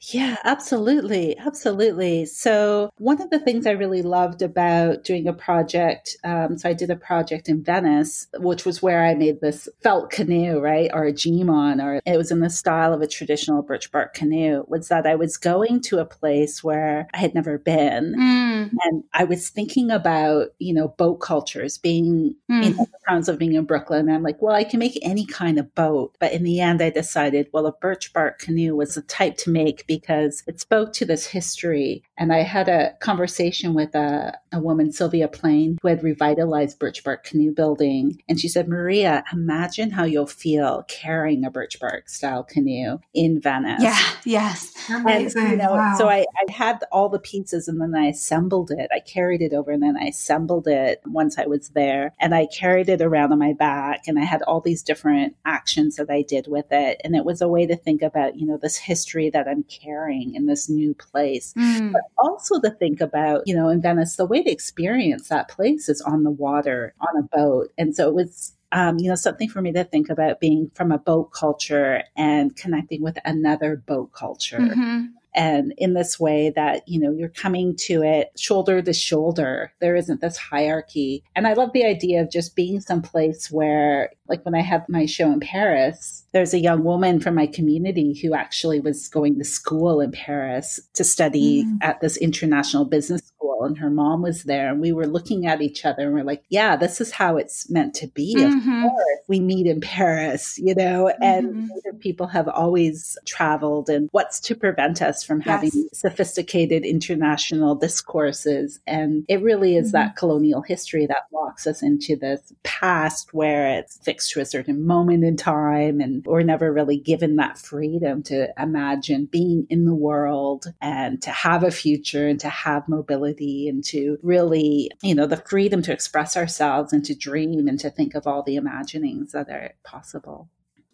Yeah, 0.00 0.38
absolutely. 0.44 1.36
Absolutely. 1.38 2.24
So, 2.24 2.90
one 2.96 3.20
of 3.20 3.28
the 3.28 3.38
things 3.38 3.66
I 3.66 3.72
really 3.72 4.00
loved 4.00 4.40
about 4.40 5.04
doing 5.04 5.28
a 5.28 5.34
project, 5.34 6.16
um, 6.24 6.56
so 6.56 6.70
I 6.70 6.72
did 6.72 6.90
a 6.90 6.96
project 6.96 7.50
in 7.50 7.62
Venice, 7.62 8.26
which 8.38 8.64
was 8.64 8.80
where 8.80 9.04
I 9.04 9.14
made 9.14 9.42
this 9.42 9.68
felt 9.82 10.10
canoe, 10.10 10.58
right? 10.58 10.90
Or 10.94 11.04
a 11.04 11.12
jiimaan, 11.12 11.82
or 11.84 12.00
it 12.06 12.16
was 12.16 12.30
in 12.30 12.40
the 12.40 12.48
style 12.48 12.94
of 12.94 13.02
a 13.02 13.06
traditional 13.06 13.62
birch 13.62 13.92
bark 13.92 14.14
canoe, 14.14 14.64
was 14.68 14.88
that 14.88 15.06
I 15.06 15.16
was 15.16 15.36
going 15.36 15.82
to 15.82 15.98
a 15.98 16.06
place 16.06 16.64
where 16.64 17.06
I 17.12 17.18
had 17.18 17.34
never 17.34 17.58
been. 17.58 18.14
Mm. 18.14 18.70
And 18.84 19.04
I 19.12 19.24
was 19.24 19.50
thinking 19.50 19.90
about, 19.90 20.48
you 20.58 20.72
know, 20.72 20.88
boat 20.88 21.16
cultures 21.16 21.76
being 21.76 22.34
mm. 22.50 22.64
in 22.64 22.76
the 22.76 22.86
towns 23.06 23.28
of 23.28 23.38
being 23.38 23.52
in 23.52 23.64
Brooklyn. 23.64 24.08
I'm 24.08 24.22
like, 24.22 24.40
well, 24.40 24.54
I 24.54 24.64
can 24.64 24.80
make 24.80 24.98
any 25.02 25.26
kind 25.26 25.58
of 25.58 25.74
boat. 25.74 26.16
But 26.18 26.32
in 26.32 26.42
the 26.42 26.60
end, 26.60 26.80
I 26.80 26.88
decided, 26.88 27.48
well, 27.52 27.66
a 27.66 27.72
birch 27.72 28.14
bark 28.14 28.38
canoe 28.38 28.74
was 28.74 28.94
the 28.94 29.02
type 29.02 29.36
to 29.38 29.50
make 29.50 29.86
because 29.90 30.44
it 30.46 30.60
spoke 30.60 30.92
to 30.92 31.04
this 31.04 31.26
history. 31.26 32.04
And 32.16 32.32
I 32.32 32.42
had 32.42 32.68
a 32.68 32.92
conversation 33.00 33.74
with 33.74 33.92
a, 33.96 34.38
a 34.52 34.60
woman, 34.60 34.92
Sylvia 34.92 35.26
Plain, 35.26 35.78
who 35.82 35.88
had 35.88 36.04
revitalized 36.04 36.78
birch 36.78 37.02
bark 37.02 37.24
canoe 37.24 37.50
building. 37.52 38.22
And 38.28 38.38
she 38.38 38.46
said, 38.46 38.68
Maria, 38.68 39.24
imagine 39.32 39.90
how 39.90 40.04
you'll 40.04 40.28
feel 40.28 40.84
carrying 40.86 41.44
a 41.44 41.50
birch 41.50 41.80
bark 41.80 42.08
style 42.08 42.44
canoe 42.44 42.98
in 43.14 43.40
Venice. 43.40 43.82
Yeah, 43.82 43.98
yes. 44.24 44.72
Amazing. 44.88 45.42
And, 45.42 45.50
you 45.50 45.56
know, 45.56 45.72
wow. 45.72 45.96
so 45.98 46.08
I, 46.08 46.20
I 46.20 46.52
had 46.52 46.84
all 46.92 47.08
the 47.08 47.18
pieces 47.18 47.66
and 47.66 47.80
then 47.80 47.96
I 47.96 48.06
assembled 48.06 48.70
it. 48.70 48.90
I 48.94 49.00
carried 49.00 49.42
it 49.42 49.52
over 49.52 49.72
and 49.72 49.82
then 49.82 49.96
I 49.96 50.04
assembled 50.04 50.68
it 50.68 51.00
once 51.04 51.36
I 51.36 51.46
was 51.46 51.70
there. 51.70 52.14
And 52.20 52.32
I 52.32 52.46
carried 52.46 52.88
it 52.88 53.02
around 53.02 53.32
on 53.32 53.40
my 53.40 53.54
back 53.54 54.06
and 54.06 54.20
I 54.20 54.24
had 54.24 54.42
all 54.42 54.60
these 54.60 54.84
different 54.84 55.34
actions 55.44 55.96
that 55.96 56.10
I 56.10 56.22
did 56.22 56.46
with 56.46 56.66
it. 56.70 57.00
And 57.02 57.16
it 57.16 57.24
was 57.24 57.42
a 57.42 57.48
way 57.48 57.66
to 57.66 57.74
think 57.74 58.02
about, 58.02 58.38
you 58.38 58.46
know, 58.46 58.56
this 58.56 58.76
history 58.76 59.30
that 59.30 59.48
I'm 59.48 59.64
carrying 59.82 60.34
in 60.34 60.46
this 60.46 60.68
new 60.68 60.94
place. 60.94 61.54
Mm. 61.54 61.92
But 61.92 62.02
also 62.18 62.60
to 62.60 62.70
think 62.70 63.00
about, 63.00 63.42
you 63.46 63.54
know, 63.54 63.68
in 63.68 63.80
Venice, 63.80 64.16
the 64.16 64.26
way 64.26 64.42
to 64.42 64.50
experience 64.50 65.28
that 65.28 65.48
place 65.48 65.88
is 65.88 66.00
on 66.00 66.24
the 66.24 66.30
water, 66.30 66.94
on 67.00 67.22
a 67.22 67.36
boat. 67.36 67.72
And 67.78 67.94
so 67.94 68.08
it 68.08 68.14
was 68.14 68.52
um, 68.72 68.98
you 69.00 69.08
know, 69.08 69.16
something 69.16 69.48
for 69.48 69.60
me 69.60 69.72
to 69.72 69.82
think 69.82 70.08
about 70.10 70.38
being 70.38 70.70
from 70.74 70.92
a 70.92 70.98
boat 70.98 71.32
culture 71.32 72.04
and 72.16 72.54
connecting 72.54 73.02
with 73.02 73.18
another 73.24 73.74
boat 73.76 74.12
culture. 74.12 74.58
Mm-hmm 74.58 75.06
and 75.34 75.72
in 75.78 75.94
this 75.94 76.18
way 76.18 76.50
that 76.50 76.82
you 76.86 77.00
know 77.00 77.12
you're 77.12 77.28
coming 77.28 77.74
to 77.76 78.02
it 78.02 78.30
shoulder 78.38 78.82
to 78.82 78.92
shoulder 78.92 79.72
there 79.80 79.96
isn't 79.96 80.20
this 80.20 80.36
hierarchy 80.36 81.22
and 81.36 81.46
i 81.46 81.52
love 81.52 81.72
the 81.72 81.84
idea 81.84 82.20
of 82.20 82.30
just 82.30 82.56
being 82.56 82.80
someplace 82.80 83.50
where 83.50 84.10
like 84.28 84.44
when 84.44 84.54
i 84.54 84.60
had 84.60 84.88
my 84.88 85.06
show 85.06 85.30
in 85.30 85.40
paris 85.40 86.24
there's 86.32 86.54
a 86.54 86.58
young 86.58 86.84
woman 86.84 87.20
from 87.20 87.34
my 87.34 87.46
community 87.46 88.18
who 88.20 88.34
actually 88.34 88.80
was 88.80 89.08
going 89.08 89.38
to 89.38 89.44
school 89.44 90.00
in 90.00 90.10
paris 90.10 90.80
to 90.94 91.04
study 91.04 91.64
mm. 91.64 91.78
at 91.80 92.00
this 92.00 92.16
international 92.16 92.84
business 92.84 93.32
school 93.40 93.64
and 93.64 93.78
her 93.78 93.90
mom 93.90 94.22
was 94.22 94.44
there 94.44 94.68
and 94.68 94.80
we 94.80 94.92
were 94.92 95.06
looking 95.06 95.46
at 95.46 95.62
each 95.62 95.84
other 95.84 96.02
and 96.02 96.14
we're 96.14 96.24
like 96.24 96.44
yeah 96.48 96.76
this 96.76 97.00
is 97.00 97.10
how 97.10 97.36
it's 97.36 97.70
meant 97.70 97.94
to 97.94 98.06
be 98.08 98.34
mm-hmm. 98.36 98.84
of 98.84 98.90
course 98.90 99.18
we 99.28 99.40
meet 99.40 99.66
in 99.66 99.80
paris 99.80 100.58
you 100.58 100.74
know 100.74 101.10
mm-hmm. 101.22 101.22
and 101.22 101.70
people 102.00 102.26
have 102.26 102.48
always 102.48 103.16
traveled 103.26 103.88
and 103.88 104.08
what's 104.12 104.40
to 104.40 104.54
prevent 104.54 105.02
us 105.02 105.22
from 105.22 105.38
yes. 105.38 105.46
having 105.46 105.88
sophisticated 105.92 106.84
international 106.84 107.74
discourses. 107.74 108.80
And 108.86 109.24
it 109.28 109.42
really 109.42 109.76
is 109.76 109.88
mm-hmm. 109.88 109.92
that 109.92 110.16
colonial 110.16 110.62
history 110.62 111.06
that 111.06 111.26
locks 111.32 111.66
us 111.66 111.82
into 111.82 112.16
this 112.16 112.52
past 112.62 113.32
where 113.32 113.78
it's 113.78 113.98
fixed 113.98 114.32
to 114.32 114.40
a 114.40 114.46
certain 114.46 114.86
moment 114.86 115.24
in 115.24 115.36
time. 115.36 116.00
And 116.00 116.24
we're 116.24 116.42
never 116.42 116.72
really 116.72 116.98
given 116.98 117.36
that 117.36 117.58
freedom 117.58 118.22
to 118.24 118.48
imagine 118.58 119.26
being 119.26 119.66
in 119.70 119.84
the 119.84 119.94
world 119.94 120.66
and 120.80 121.20
to 121.22 121.30
have 121.30 121.62
a 121.62 121.70
future 121.70 122.26
and 122.26 122.40
to 122.40 122.48
have 122.48 122.88
mobility 122.88 123.29
and 123.38 123.84
to 123.84 124.18
really, 124.22 124.90
you 125.02 125.14
know, 125.14 125.26
the 125.26 125.36
freedom 125.36 125.82
to 125.82 125.92
express 125.92 126.36
ourselves 126.36 126.92
and 126.92 127.04
to 127.04 127.14
dream 127.14 127.68
and 127.68 127.78
to 127.80 127.90
think 127.90 128.14
of 128.14 128.26
all 128.26 128.42
the 128.42 128.56
imaginings 128.56 129.32
that 129.32 129.48
are 129.48 129.74
possible. 129.84 130.48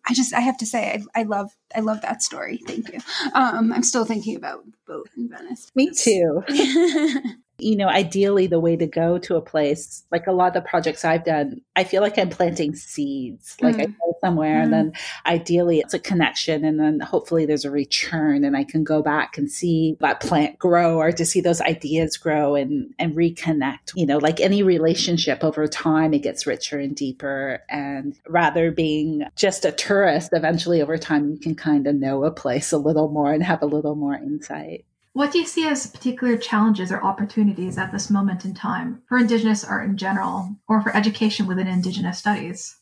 I 0.09 0.14
just 0.14 0.33
I 0.33 0.40
have 0.40 0.57
to 0.59 0.66
say 0.66 1.02
I, 1.14 1.21
I 1.21 1.23
love 1.25 1.50
I 1.75 1.81
love 1.81 2.00
that 2.02 2.23
story. 2.23 2.59
Thank 2.66 2.93
you. 2.93 3.00
Um, 3.35 3.73
I'm 3.73 3.83
still 3.83 4.05
thinking 4.05 4.37
about 4.37 4.64
boat 4.87 5.11
in 5.16 5.28
Venice. 5.28 5.71
Me 5.75 5.90
too. 5.90 6.43
you 7.58 7.76
know, 7.76 7.88
ideally 7.88 8.46
the 8.46 8.60
way 8.60 8.76
to 8.76 8.86
go 8.86 9.18
to 9.18 9.36
a 9.36 9.40
place, 9.40 10.04
like 10.10 10.26
a 10.26 10.32
lot 10.32 10.48
of 10.48 10.54
the 10.54 10.68
projects 10.68 11.04
I've 11.04 11.25
done, 11.25 11.62
I 11.75 11.84
feel 11.84 12.02
like 12.02 12.18
I'm 12.18 12.28
planting 12.28 12.75
seeds. 12.75 13.56
Like 13.62 13.76
mm. 13.76 13.80
I 13.80 13.86
go 13.86 14.16
somewhere 14.20 14.60
mm. 14.60 14.64
and 14.64 14.72
then 14.72 14.92
ideally 15.25 15.78
it's 15.78 15.94
a 15.94 15.98
connection 15.98 16.64
and 16.64 16.78
then 16.78 17.00
hopefully 17.00 17.46
there's 17.46 17.64
a 17.64 17.70
return 17.70 18.44
and 18.44 18.56
I 18.56 18.64
can 18.64 18.84
go 18.84 19.02
back 19.02 19.38
and 19.38 19.50
see 19.50 19.96
that 20.00 20.20
plant 20.20 20.58
grow 20.58 20.98
or 20.98 21.12
to 21.12 21.25
see 21.25 21.40
those 21.40 21.60
ideas 21.62 22.16
grow 22.16 22.54
and, 22.54 22.94
and 22.98 23.16
reconnect. 23.16 23.92
You 23.94 24.06
know, 24.06 24.18
like 24.18 24.40
any 24.40 24.62
relationship 24.62 25.42
over 25.42 25.66
time, 25.66 26.12
it 26.12 26.22
gets 26.22 26.46
richer 26.46 26.78
and 26.78 26.94
deeper. 26.94 27.62
And 27.70 28.18
rather 28.28 28.70
being 28.70 29.25
just 29.34 29.64
a 29.64 29.72
tourist, 29.72 30.30
eventually 30.32 30.82
over 30.82 30.98
time, 30.98 31.30
you 31.30 31.38
can 31.38 31.54
kind 31.54 31.86
of 31.86 31.94
know 31.94 32.25
a 32.25 32.30
place 32.30 32.72
a 32.72 32.78
little 32.78 33.08
more 33.08 33.32
and 33.32 33.42
have 33.42 33.62
a 33.62 33.66
little 33.66 33.94
more 33.94 34.14
insight. 34.14 34.84
What 35.16 35.32
do 35.32 35.38
you 35.38 35.46
see 35.46 35.66
as 35.66 35.87
particular 35.87 36.37
challenges 36.37 36.92
or 36.92 37.02
opportunities 37.02 37.78
at 37.78 37.90
this 37.90 38.11
moment 38.11 38.44
in 38.44 38.52
time 38.52 39.00
for 39.08 39.16
Indigenous 39.16 39.64
art 39.64 39.88
in 39.88 39.96
general, 39.96 40.54
or 40.68 40.82
for 40.82 40.94
education 40.94 41.46
within 41.46 41.66
Indigenous 41.66 42.18
studies? 42.18 42.76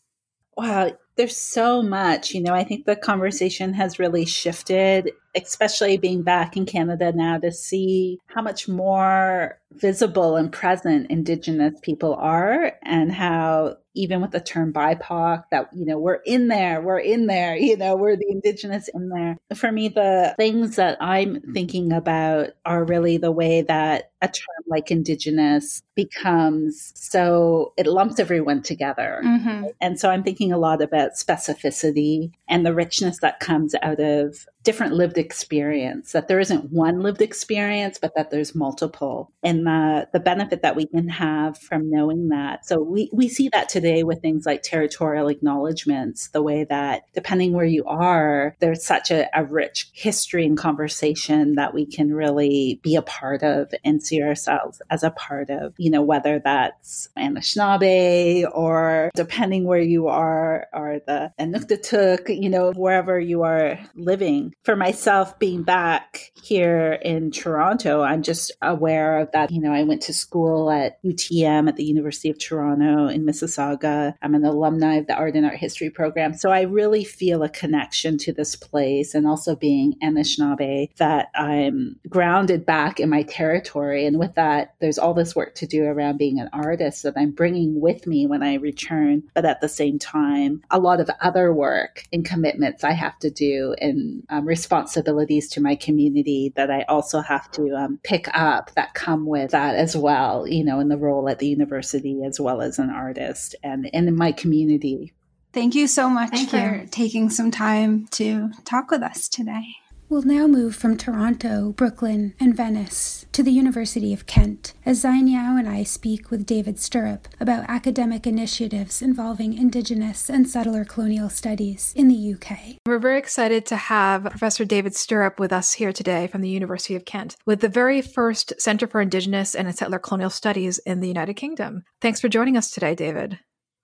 Wow, 0.57 0.91
there's 1.15 1.37
so 1.37 1.81
much. 1.81 2.35
You 2.35 2.41
know, 2.41 2.53
I 2.53 2.65
think 2.65 2.87
the 2.87 2.97
conversation 2.97 3.73
has 3.75 4.01
really 4.01 4.25
shifted 4.25 5.13
especially 5.35 5.97
being 5.97 6.23
back 6.23 6.57
in 6.57 6.67
Canada 6.67 7.13
now 7.13 7.39
to 7.39 7.53
see 7.53 8.19
how 8.27 8.43
much 8.43 8.69
more 8.69 9.59
visible 9.73 10.37
and 10.37 10.53
present 10.53 11.11
Indigenous 11.11 11.79
people 11.83 12.15
are 12.15 12.75
and 12.83 13.13
how 13.13 13.77
even 13.95 14.21
with 14.21 14.33
the 14.33 14.41
term 14.41 14.73
BIPOC, 14.73 15.45
that, 15.51 15.69
you 15.73 15.87
know, 15.87 15.99
we're 15.99 16.21
in 16.27 16.49
there, 16.49 16.81
we're 16.81 16.99
in 16.99 17.27
there, 17.27 17.57
you 17.61 17.77
know, 17.77 17.97
we're 17.97 18.17
the 18.17 18.29
Indigenous 18.29 18.89
in 18.89 19.09
there. 19.09 19.37
For 19.55 19.71
me, 19.71 19.89
the 19.89 20.35
things 20.37 20.77
that 20.77 20.99
I'm 21.01 21.41
thinking 21.53 21.93
about 21.93 22.51
are 22.65 22.85
really 22.85 23.17
the 23.17 23.33
way 23.33 23.63
that 23.63 24.11
a 24.21 24.27
term 24.27 24.65
like 24.67 24.91
Indigenous 24.91 25.83
becomes 25.95 26.93
so 26.97 27.73
it 27.77 27.87
lumps 27.87 28.19
everyone 28.19 28.63
together. 28.63 29.21
Mm-hmm. 29.25 29.67
And 29.81 30.01
so 30.01 30.11
I'm 30.11 30.23
thinking 30.23 30.53
a 30.53 30.59
lot 30.59 30.83
about 30.83 31.13
specificity 31.13 32.33
and 32.49 32.65
the 32.65 32.75
richness 32.75 33.19
that 33.21 33.41
comes 33.41 33.75
out 33.83 34.01
of 34.01 34.47
different 34.65 34.95
lived 34.95 35.19
experience, 35.19 36.13
that 36.13 36.27
there 36.27 36.41
isn't 36.41 36.73
one 36.73 37.01
lived 37.01 37.23
experience, 37.23 37.99
but 38.01 38.15
that 38.17 38.31
there's 38.31 38.55
multiple. 38.55 39.31
And 39.43 39.67
the, 39.67 40.09
the 40.13 40.21
benefit 40.21 40.63
that 40.63 40.75
we 40.75 40.87
can 40.87 41.09
have 41.09 41.59
from 41.59 41.91
knowing 41.91 42.29
that. 42.29 42.67
So 42.67 42.81
we, 42.81 43.11
we 43.13 43.29
see 43.29 43.51
that 43.51 43.69
today 43.69 44.03
with 44.03 44.23
things 44.23 44.47
like 44.47 44.63
territorial 44.63 45.29
acknowledgments, 45.29 46.29
the 46.29 46.43
way 46.43 46.65
that 46.65 47.05
depending 47.13 47.53
where 47.53 47.65
you 47.65 47.85
are, 47.85 48.57
there's 48.61 48.85
such 48.85 49.11
a, 49.11 49.29
a 49.39 49.45
rich 49.45 49.91
history 49.93 50.47
and 50.47 50.57
conversation 50.57 51.57
that 51.57 51.75
we 51.75 51.85
can 51.85 52.13
really 52.15 52.81
be 52.83 52.97
a 52.97 53.03
part 53.03 53.43
of 53.43 53.73
and 53.85 54.03
see 54.03 54.23
ourselves 54.23 54.81
as 54.91 55.03
a 55.03 55.11
part 55.11 55.51
of, 55.51 55.75
you 55.77 55.91
know, 55.91 56.03
whether 56.03 56.41
that's 56.43 57.09
Anishinaabe 57.19 58.51
or 58.53 59.11
depending 59.15 59.65
where 59.65 59.81
you 59.81 60.09
are, 60.09 60.67
or 60.73 61.01
the 61.07 61.33
Inuktitut, 61.39 62.41
you 62.41 62.49
know, 62.49 62.73
wherever 62.73 63.21
you 63.21 63.43
are 63.43 63.79
living 63.95 64.54
for 64.63 64.77
myself 64.77 65.39
being 65.39 65.63
back 65.63 66.33
here 66.43 66.93
in 66.93 67.31
Toronto, 67.31 68.03
I'm 68.03 68.23
just 68.23 68.53
aware 68.63 69.19
of 69.19 69.33
that. 69.33 69.51
You 69.51 69.61
know, 69.61 69.73
I 69.73 69.83
went 69.83 70.03
to 70.03 70.15
school 70.15 70.71
at 70.71 71.03
UTM 71.03 71.69
at 71.69 71.77
the 71.77 71.85
University 71.85 72.31
of 72.31 72.39
Toronto 72.39 73.09
in 73.09 73.25
Mississauga. 73.25 74.15
I'm 74.23 74.35
an 74.35 74.45
alumni 74.45 74.97
of 74.97 75.07
the 75.07 75.15
Art 75.15 75.35
and 75.35 75.45
Art 75.47 75.57
History 75.57 75.91
program. 75.91 76.35
So 76.35 76.51
I 76.51 76.63
really 76.63 77.05
feel 77.05 77.43
a 77.43 77.49
connection 77.49 78.19
to 78.19 78.33
this 78.33 78.57
place 78.57 79.15
and 79.15 79.27
also 79.27 79.57
being 79.57 79.95
Anishinaabe 80.03 80.95
that 80.97 81.29
I'm 81.35 81.97
grounded 82.09 82.65
back 82.65 83.01
in 83.01 83.11
my 83.11 83.23
territory. 83.23 84.07
And 84.07 84.19
with 84.19 84.35
that, 84.35 84.75
there's 84.81 84.99
all 84.99 85.15
this 85.15 85.37
work 85.37 85.55
to 85.57 85.67
do 85.67 85.85
around 85.85 86.19
being 86.19 86.41
an 86.41 86.51
artist 86.53 87.03
that 87.03 87.15
I'm 87.17 87.33
bringing 87.33 87.81
with 87.81 88.07
me 88.07 88.27
when 88.27 88.43
I 88.43 88.55
return. 88.55 89.25
But 89.35 89.45
at 89.45 89.61
the 89.61 89.69
same 89.69 89.99
time, 89.99 90.63
a 90.71 90.79
lot 90.79 91.01
of 91.01 91.11
other 91.21 91.53
work 91.53 92.05
and 92.13 92.25
commitments 92.25 92.85
I 92.85 92.93
have 92.93 93.19
to 93.21 93.31
do 93.31 93.75
and 93.81 94.23
um, 94.29 94.44
um, 94.45 94.49
responsibilities 94.49 95.49
to 95.51 95.61
my 95.61 95.77
community 95.77 96.53
that 96.57 96.71
I 96.71 96.83
also 96.89 97.21
have 97.21 97.51
to 97.53 97.75
um, 97.75 97.99
pick 98.03 98.29
up 98.37 98.71
that 98.75 98.95
come 98.95 99.27
with 99.27 99.51
that 99.51 99.75
as 99.75 99.97
well, 99.97 100.47
you 100.47 100.65
know, 100.65 100.81
in 100.81 100.89
the 100.89 100.97
role 100.97 101.29
at 101.29 101.39
the 101.39 101.49
university 101.49 102.23
as 102.25 102.41
well 102.41 102.61
as 102.61 102.79
an 102.79 102.91
artist 102.91 103.55
and, 103.63 103.89
and 103.93 104.09
in 104.09 104.17
my 104.17 104.33
community. 104.33 105.13
Thank 105.53 105.75
you 105.75 105.87
so 105.87 106.09
much 106.09 106.31
Thank 106.31 106.51
for 106.51 106.81
you. 106.83 106.89
taking 106.91 107.31
some 107.31 107.51
time 107.51 108.07
to 108.13 108.51
talk 108.65 108.91
with 108.91 109.03
us 109.03 109.29
today. 109.29 109.77
We'll 110.09 110.23
now 110.23 110.47
move 110.47 110.77
from 110.77 110.97
Toronto, 110.97 111.73
Brooklyn, 111.73 112.35
and 112.39 112.55
Venice 112.55 113.25
to 113.33 113.43
the 113.43 113.51
University 113.51 114.13
of 114.13 114.27
Kent 114.27 114.75
as 114.85 115.03
Xine 115.03 115.33
Yao 115.33 115.57
and 115.57 115.67
I 115.67 115.83
speak 115.83 116.31
with 116.31 116.45
David 116.45 116.79
Stirrup 116.79 117.27
about 117.41 117.65
academic 117.69 118.27
initiatives 118.27 119.01
involving 119.01 119.55
Indigenous 119.55 120.29
and 120.29 120.49
settler 120.49 120.85
colonial 120.85 121.31
studies 121.31 121.95
in 121.97 122.09
the 122.09 122.35
UK. 122.35 122.77
We're 122.87 122.99
very 122.99 123.19
excited 123.19 123.65
to 123.67 123.77
have 123.77 124.25
Professor 124.25 124.67
David 124.67 124.95
Stirrup 124.95 125.41
with 125.41 125.53
us 125.53 125.73
here 125.73 125.93
today 125.93 126.27
from 126.27 126.43
the 126.43 126.51
University 126.51 126.95
of 126.95 127.07
Kent 127.07 127.37
with 127.47 127.61
the 127.61 127.69
very 127.71 128.03
first 128.03 128.53
Center 128.59 128.87
for 128.87 129.01
Indigenous 129.01 129.55
and 129.55 129.75
Settler 129.75 129.99
Colonial 129.99 130.31
Studies 130.31 130.79
in 130.81 131.01
the 131.01 131.09
United 131.09 131.35
Kingdom. 131.35 131.83
Thanks 132.03 132.21
for 132.21 132.29
joining 132.29 132.59
us 132.59 132.71
today, 132.71 132.95
David. 132.95 133.39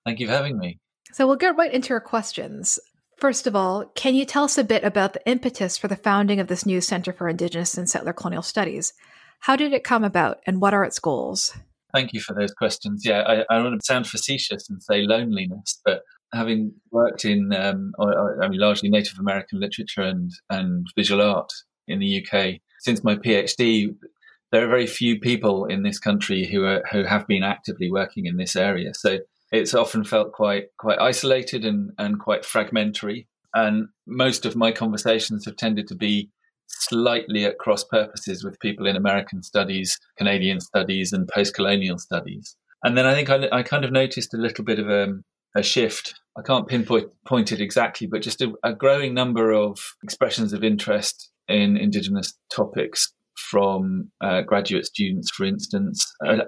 Thank 0.05 0.21
you 0.21 0.27
for 0.27 0.35
having 0.35 0.59
me. 0.59 0.79
So 1.13 1.27
we'll 1.27 1.37
get 1.37 1.57
right 1.57 1.73
into 1.73 1.93
our 1.93 2.01
questions. 2.01 2.79
First 3.21 3.47
of 3.47 3.55
all, 3.55 3.85
can 3.95 4.15
you 4.15 4.25
tell 4.25 4.45
us 4.45 4.57
a 4.57 4.65
bit 4.65 4.83
about 4.83 5.13
the 5.13 5.29
impetus 5.29 5.77
for 5.77 5.89
the 5.89 5.97
founding 5.97 6.41
of 6.41 6.47
this 6.47 6.65
new 6.65 6.81
Center 6.81 7.13
for 7.13 7.29
Indigenous 7.29 7.77
and 7.77 7.89
Settler 7.89 8.15
Colonial 8.15 8.43
Studies? 8.43 8.95
How 9.41 9.57
did 9.57 9.75
it 9.75 9.85
come 9.85 10.05
about 10.05 10.41
and 10.47 10.59
what 10.59 10.73
are 10.73 10.85
its 10.85 10.99
goals? 10.99 11.55
Thank 11.93 12.15
you 12.15 12.21
for 12.21 12.35
those 12.35 12.53
questions. 12.55 13.05
Yeah, 13.05 13.21
I, 13.21 13.55
I 13.55 13.63
want 13.63 13.79
to 13.79 13.85
sound 13.85 14.07
facetious 14.07 14.71
and 14.71 14.83
say 14.83 15.03
loneliness, 15.03 15.81
but 15.85 16.03
having 16.33 16.73
worked 16.93 17.27
in, 17.27 17.53
um, 17.53 17.93
I 18.01 18.49
mean, 18.49 18.59
largely 18.59 18.89
Native 18.89 19.19
American 19.19 19.61
literature 19.61 20.03
and, 20.03 20.33
and 20.49 20.87
visual 20.97 21.21
art 21.21 21.53
in 21.89 21.99
the 21.99 22.27
UK 22.27 22.61
since 22.79 23.05
my 23.05 23.17
PhD, 23.17 23.95
there 24.51 24.65
are 24.65 24.69
very 24.69 24.87
few 24.87 25.21
people 25.21 25.67
in 25.67 25.83
this 25.83 25.99
country 25.99 26.47
who 26.47 26.65
are, 26.65 26.83
who 26.91 27.05
have 27.05 27.27
been 27.27 27.43
actively 27.43 27.91
working 27.91 28.25
in 28.25 28.39
this 28.39 28.57
area. 28.57 28.95
So 28.95 29.19
it's 29.51 29.75
often 29.75 30.05
felt 30.05 30.33
quite 30.33 30.67
quite 30.79 31.01
isolated 31.01 31.65
and, 31.65 31.93
and 31.99 32.21
quite 32.21 32.45
fragmentary. 32.45 33.27
And 33.55 33.89
most 34.07 34.47
of 34.47 34.57
my 34.57 34.71
conversations 34.71 35.45
have 35.45 35.57
tended 35.57 35.89
to 35.89 35.97
be 35.97 36.31
slightly 36.69 37.45
at 37.45 37.59
cross 37.59 37.83
purposes 37.83 38.45
with 38.45 38.61
people 38.61 38.87
in 38.87 38.97
American 38.97 39.43
studies, 39.43 39.99
Canadian 40.17 40.61
studies, 40.61 41.13
and 41.13 41.29
post 41.29 41.55
colonial 41.55 41.99
studies. 41.99 42.57
And 42.85 42.97
then 42.97 43.07
I 43.07 43.15
think 43.15 43.29
I, 43.29 43.49
I, 43.51 43.63
kind 43.63 43.85
of 43.85 43.93
noticed 43.93 44.33
a 44.33 44.39
little 44.39 44.65
bit 44.65 44.79
of 44.79 44.89
a, 44.89 45.09
a 45.57 45.63
shift. 45.63 46.15
I 46.39 46.43
can't 46.43 46.69
pinpoint 46.69 47.09
point 47.27 47.51
it 47.53 47.61
exactly, 47.61 48.07
but 48.07 48.23
just 48.23 48.41
a, 48.41 48.53
a 48.63 48.73
growing 48.73 49.15
number 49.15 49.51
of 49.51 49.95
expressions 50.03 50.53
of 50.53 50.63
interest 50.63 51.31
in 51.49 51.77
Indigenous 51.77 52.35
topics 52.55 53.13
from 53.51 54.11
uh, 54.21 54.43
graduate 54.43 54.87
students, 54.87 55.31
for 55.31 55.45
instance, 55.45 56.05
a, 56.25 56.41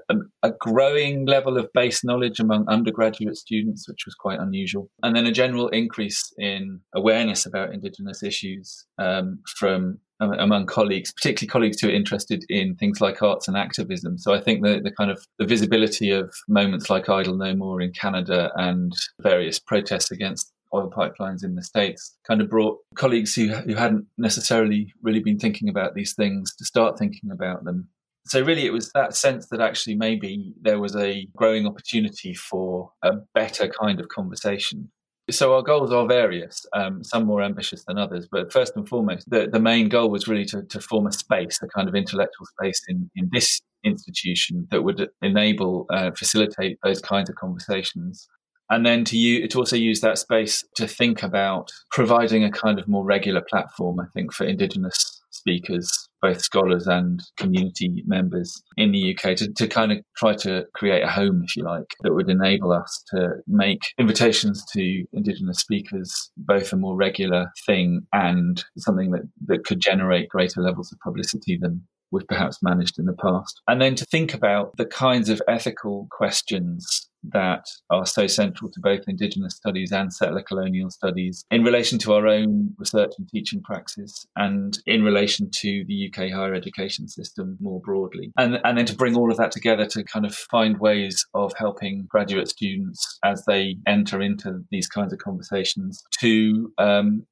a, 0.42 0.50
growing 0.60 1.26
level 1.26 1.56
of 1.58 1.72
base 1.72 2.04
knowledge 2.04 2.38
among 2.38 2.68
undergraduate 2.68 3.36
students, 3.36 3.88
which 3.88 4.04
was 4.06 4.14
quite 4.14 4.38
unusual, 4.38 4.90
and 5.02 5.16
then 5.16 5.26
a 5.26 5.32
general 5.32 5.68
increase 5.68 6.32
in 6.38 6.80
awareness 6.94 7.46
about 7.46 7.72
Indigenous 7.72 8.22
issues 8.22 8.86
um, 8.98 9.38
from 9.58 9.98
among 10.20 10.66
colleagues, 10.66 11.12
particularly 11.12 11.50
colleagues 11.50 11.80
who 11.80 11.88
are 11.88 11.92
interested 11.92 12.44
in 12.48 12.76
things 12.76 13.00
like 13.00 13.22
arts 13.22 13.48
and 13.48 13.56
activism. 13.56 14.18
So 14.18 14.32
I 14.32 14.40
think 14.40 14.62
the, 14.62 14.80
the 14.82 14.92
kind 14.92 15.10
of 15.10 15.26
the 15.38 15.46
visibility 15.46 16.10
of 16.10 16.32
moments 16.48 16.88
like 16.88 17.08
Idle 17.08 17.36
No 17.36 17.54
More 17.54 17.80
in 17.80 17.92
Canada 17.92 18.50
and 18.56 18.92
various 19.20 19.58
protests 19.58 20.10
against 20.10 20.51
oil 20.74 20.90
pipelines 20.90 21.44
in 21.44 21.54
the 21.54 21.62
States 21.62 22.16
kind 22.26 22.40
of 22.40 22.48
brought 22.48 22.78
colleagues 22.94 23.34
who, 23.34 23.48
who 23.48 23.74
hadn't 23.74 24.06
necessarily 24.18 24.92
really 25.02 25.20
been 25.20 25.38
thinking 25.38 25.68
about 25.68 25.94
these 25.94 26.14
things 26.14 26.54
to 26.56 26.64
start 26.64 26.98
thinking 26.98 27.30
about 27.30 27.64
them. 27.64 27.88
So, 28.26 28.42
really, 28.42 28.66
it 28.66 28.72
was 28.72 28.90
that 28.92 29.16
sense 29.16 29.48
that 29.48 29.60
actually 29.60 29.96
maybe 29.96 30.54
there 30.60 30.78
was 30.78 30.94
a 30.94 31.26
growing 31.36 31.66
opportunity 31.66 32.34
for 32.34 32.92
a 33.02 33.14
better 33.34 33.68
kind 33.68 33.98
of 33.98 34.08
conversation. 34.08 34.90
So, 35.30 35.54
our 35.54 35.62
goals 35.62 35.92
are 35.92 36.06
various, 36.06 36.64
um, 36.72 37.02
some 37.02 37.24
more 37.24 37.42
ambitious 37.42 37.84
than 37.84 37.98
others. 37.98 38.28
But 38.30 38.52
first 38.52 38.76
and 38.76 38.88
foremost, 38.88 39.28
the, 39.28 39.48
the 39.52 39.58
main 39.58 39.88
goal 39.88 40.08
was 40.08 40.28
really 40.28 40.44
to, 40.46 40.62
to 40.62 40.80
form 40.80 41.08
a 41.08 41.12
space, 41.12 41.58
a 41.62 41.68
kind 41.68 41.88
of 41.88 41.96
intellectual 41.96 42.46
space 42.46 42.80
in, 42.86 43.10
in 43.16 43.28
this 43.32 43.60
institution 43.82 44.68
that 44.70 44.82
would 44.82 45.08
enable, 45.20 45.86
uh, 45.90 46.12
facilitate 46.12 46.78
those 46.84 47.00
kinds 47.00 47.28
of 47.28 47.34
conversations 47.34 48.28
and 48.70 48.86
then 48.86 49.04
to 49.04 49.16
you 49.16 49.46
to 49.48 49.58
also 49.58 49.76
use 49.76 50.00
that 50.00 50.18
space 50.18 50.64
to 50.76 50.86
think 50.86 51.22
about 51.22 51.70
providing 51.90 52.44
a 52.44 52.50
kind 52.50 52.78
of 52.78 52.88
more 52.88 53.04
regular 53.04 53.42
platform 53.48 54.00
i 54.00 54.06
think 54.14 54.32
for 54.32 54.44
indigenous 54.44 55.22
speakers 55.30 56.08
both 56.22 56.40
scholars 56.40 56.86
and 56.86 57.20
community 57.36 58.02
members 58.06 58.62
in 58.76 58.92
the 58.92 59.12
UK 59.12 59.36
to, 59.36 59.52
to 59.52 59.66
kind 59.66 59.90
of 59.90 59.98
try 60.16 60.32
to 60.34 60.64
create 60.72 61.02
a 61.02 61.08
home, 61.08 61.42
if 61.44 61.56
you 61.56 61.64
like, 61.64 61.96
that 62.02 62.14
would 62.14 62.30
enable 62.30 62.72
us 62.72 63.04
to 63.08 63.32
make 63.48 63.82
invitations 63.98 64.64
to 64.72 65.04
Indigenous 65.12 65.58
speakers 65.58 66.30
both 66.36 66.72
a 66.72 66.76
more 66.76 66.94
regular 66.94 67.50
thing 67.66 68.06
and 68.12 68.64
something 68.78 69.10
that, 69.10 69.22
that 69.46 69.64
could 69.64 69.80
generate 69.80 70.28
greater 70.28 70.62
levels 70.62 70.92
of 70.92 71.00
publicity 71.00 71.58
than 71.60 71.82
we've 72.12 72.28
perhaps 72.28 72.62
managed 72.62 72.98
in 72.98 73.06
the 73.06 73.14
past. 73.14 73.60
And 73.66 73.80
then 73.80 73.96
to 73.96 74.04
think 74.04 74.32
about 74.32 74.76
the 74.76 74.86
kinds 74.86 75.28
of 75.28 75.42
ethical 75.48 76.06
questions 76.10 77.08
that 77.24 77.66
are 77.90 78.06
so 78.06 78.26
central 78.26 78.70
to 78.70 78.80
both 78.80 79.02
Indigenous 79.06 79.54
studies 79.54 79.92
and 79.92 80.12
settler 80.12 80.42
colonial 80.42 80.90
studies 80.90 81.44
in 81.50 81.64
relation 81.64 81.98
to 82.00 82.12
our 82.12 82.26
own 82.26 82.74
research 82.78 83.12
and 83.18 83.28
teaching 83.28 83.62
praxis 83.62 84.26
and 84.36 84.78
in 84.86 85.02
relation 85.02 85.50
to 85.50 85.84
the 85.86 86.08
UK 86.08 86.30
higher 86.30 86.54
education 86.54 87.08
system 87.08 87.56
more 87.60 87.80
broadly. 87.80 88.32
And, 88.36 88.58
and 88.64 88.76
then 88.76 88.86
to 88.86 88.96
bring 88.96 89.16
all 89.16 89.30
of 89.30 89.36
that 89.38 89.52
together 89.52 89.86
to 89.86 90.04
kind 90.04 90.26
of 90.26 90.34
find 90.34 90.78
ways 90.78 91.24
of 91.34 91.52
helping 91.56 92.06
graduate 92.08 92.48
students 92.48 93.18
as 93.24 93.44
they 93.46 93.76
enter 93.86 94.20
into 94.20 94.64
these 94.70 94.88
kinds 94.88 95.12
of 95.12 95.18
conversations 95.18 96.02
to 96.20 96.72
um, 96.78 97.26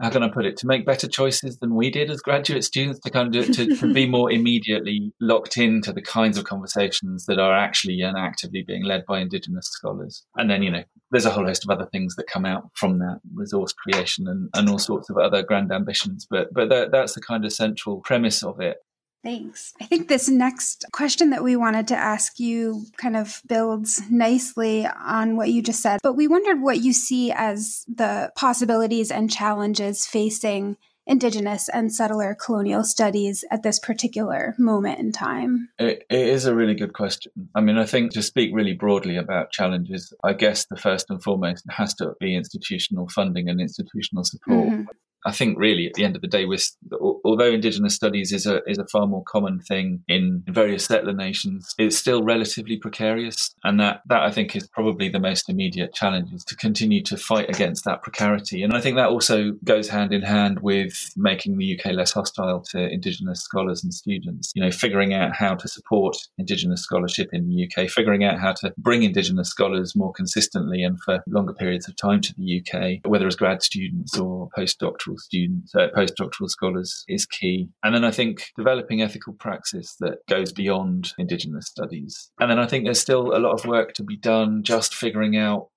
how 0.00 0.10
can 0.10 0.22
I 0.22 0.28
put 0.28 0.46
it, 0.46 0.56
to 0.58 0.66
make 0.66 0.86
better 0.86 1.06
choices 1.06 1.58
than 1.58 1.74
we 1.74 1.90
did 1.90 2.10
as 2.10 2.20
graduate 2.20 2.64
students, 2.64 3.00
to 3.00 3.10
kind 3.10 3.34
of 3.34 3.46
to, 3.52 3.76
to 3.76 3.92
be 3.92 4.08
more 4.08 4.30
immediately 4.30 5.12
locked 5.20 5.56
into 5.56 5.92
the 5.92 6.02
kinds 6.02 6.38
of 6.38 6.44
conversations 6.44 7.26
that 7.26 7.38
are 7.38 7.56
actually 7.56 8.00
and 8.00 8.16
actively 8.16 8.64
being 8.66 8.84
led 8.84 9.04
by 9.06 9.20
Indigenous 9.20 9.66
scholars. 9.66 10.24
And 10.36 10.50
then, 10.50 10.62
you 10.62 10.70
know, 10.70 10.84
there's 11.10 11.26
a 11.26 11.30
whole 11.30 11.46
host 11.46 11.64
of 11.64 11.70
other 11.70 11.88
things 11.92 12.16
that 12.16 12.26
come 12.26 12.46
out 12.46 12.70
from 12.74 12.98
that 12.98 13.20
resource 13.34 13.72
creation 13.72 14.26
and, 14.26 14.48
and 14.54 14.68
all 14.68 14.78
sorts 14.78 15.10
of 15.10 15.16
other 15.18 15.42
grand 15.42 15.72
ambitions. 15.72 16.26
But 16.30 16.52
but 16.52 16.68
that, 16.70 16.92
that's 16.92 17.14
the 17.14 17.20
kind 17.20 17.44
of 17.44 17.52
central 17.52 18.00
premise 18.00 18.42
of 18.42 18.60
it. 18.60 18.78
Thanks. 19.22 19.74
I 19.80 19.84
think 19.84 20.08
this 20.08 20.28
next 20.28 20.86
question 20.92 21.30
that 21.30 21.42
we 21.42 21.54
wanted 21.54 21.88
to 21.88 21.96
ask 21.96 22.40
you 22.40 22.86
kind 22.96 23.16
of 23.16 23.42
builds 23.46 24.00
nicely 24.10 24.86
on 24.86 25.36
what 25.36 25.50
you 25.50 25.62
just 25.62 25.82
said, 25.82 26.00
but 26.02 26.14
we 26.14 26.26
wondered 26.26 26.62
what 26.62 26.78
you 26.80 26.92
see 26.92 27.30
as 27.30 27.84
the 27.86 28.32
possibilities 28.34 29.10
and 29.10 29.30
challenges 29.30 30.06
facing 30.06 30.76
Indigenous 31.10 31.68
and 31.68 31.92
settler 31.92 32.36
colonial 32.36 32.84
studies 32.84 33.44
at 33.50 33.64
this 33.64 33.80
particular 33.80 34.54
moment 34.58 35.00
in 35.00 35.10
time? 35.10 35.68
It, 35.76 36.04
it 36.08 36.28
is 36.28 36.46
a 36.46 36.54
really 36.54 36.74
good 36.74 36.92
question. 36.92 37.32
I 37.54 37.60
mean, 37.60 37.78
I 37.78 37.84
think 37.86 38.12
to 38.12 38.22
speak 38.22 38.50
really 38.54 38.74
broadly 38.74 39.16
about 39.16 39.50
challenges, 39.50 40.14
I 40.22 40.34
guess 40.34 40.66
the 40.66 40.76
first 40.76 41.10
and 41.10 41.20
foremost 41.20 41.64
has 41.68 41.94
to 41.94 42.12
be 42.20 42.36
institutional 42.36 43.08
funding 43.08 43.48
and 43.48 43.60
institutional 43.60 44.22
support. 44.22 44.68
Mm-hmm. 44.68 44.82
I 45.26 45.32
think 45.32 45.58
really 45.58 45.86
at 45.86 45.94
the 45.94 46.04
end 46.04 46.16
of 46.16 46.22
the 46.22 46.28
day, 46.28 46.44
with 46.44 46.76
although 47.24 47.50
Indigenous 47.50 47.94
studies 47.94 48.32
is 48.32 48.46
a 48.46 48.62
is 48.66 48.78
a 48.78 48.86
far 48.86 49.06
more 49.06 49.24
common 49.24 49.60
thing 49.60 50.02
in 50.08 50.42
various 50.48 50.86
settler 50.86 51.12
nations, 51.12 51.74
it's 51.78 51.96
still 51.96 52.22
relatively 52.22 52.76
precarious, 52.76 53.54
and 53.64 53.78
that 53.80 54.02
that 54.06 54.22
I 54.22 54.30
think 54.30 54.56
is 54.56 54.66
probably 54.68 55.08
the 55.08 55.20
most 55.20 55.48
immediate 55.48 55.94
challenge 55.94 56.32
is 56.32 56.44
to 56.46 56.56
continue 56.56 57.02
to 57.04 57.16
fight 57.16 57.48
against 57.48 57.84
that 57.84 58.02
precarity, 58.02 58.62
and 58.62 58.72
I 58.72 58.80
think 58.80 58.96
that 58.96 59.08
also 59.08 59.52
goes 59.64 59.88
hand 59.88 60.12
in 60.12 60.22
hand 60.22 60.60
with 60.60 61.12
making 61.16 61.58
the 61.58 61.78
UK 61.78 61.92
less 61.92 62.12
hostile 62.12 62.62
to 62.70 62.88
Indigenous 62.88 63.40
scholars 63.40 63.84
and 63.84 63.92
students. 63.92 64.52
You 64.54 64.62
know, 64.62 64.70
figuring 64.70 65.12
out 65.12 65.34
how 65.36 65.54
to 65.54 65.68
support 65.68 66.16
Indigenous 66.38 66.82
scholarship 66.82 67.28
in 67.32 67.48
the 67.48 67.66
UK, 67.66 67.90
figuring 67.90 68.24
out 68.24 68.38
how 68.38 68.52
to 68.52 68.72
bring 68.78 69.02
Indigenous 69.02 69.48
scholars 69.48 69.94
more 69.94 70.12
consistently 70.12 70.82
and 70.82 71.00
for 71.02 71.22
longer 71.26 71.52
periods 71.52 71.88
of 71.88 71.96
time 71.96 72.20
to 72.22 72.34
the 72.36 72.60
UK, 72.60 73.10
whether 73.10 73.26
as 73.26 73.36
grad 73.36 73.62
students 73.62 74.18
or 74.18 74.48
postdoctoral 74.56 75.09
postdoctoral 75.10 75.18
students, 75.18 75.74
uh, 75.74 75.88
postdoctoral 75.96 76.48
scholars 76.48 77.04
is 77.08 77.26
key. 77.26 77.68
And 77.82 77.94
then 77.94 78.04
I 78.04 78.10
think 78.10 78.50
developing 78.56 79.02
ethical 79.02 79.34
praxis 79.34 79.96
that 80.00 80.18
goes 80.28 80.52
beyond 80.52 81.12
Indigenous 81.18 81.66
studies. 81.66 82.30
And 82.40 82.50
then 82.50 82.58
I 82.58 82.66
think 82.66 82.84
there's 82.84 83.00
still 83.00 83.36
a 83.36 83.38
lot 83.38 83.52
of 83.52 83.64
work 83.66 83.94
to 83.94 84.04
be 84.04 84.16
done 84.16 84.62
just 84.62 84.94
figuring 84.94 85.36
out 85.36 85.68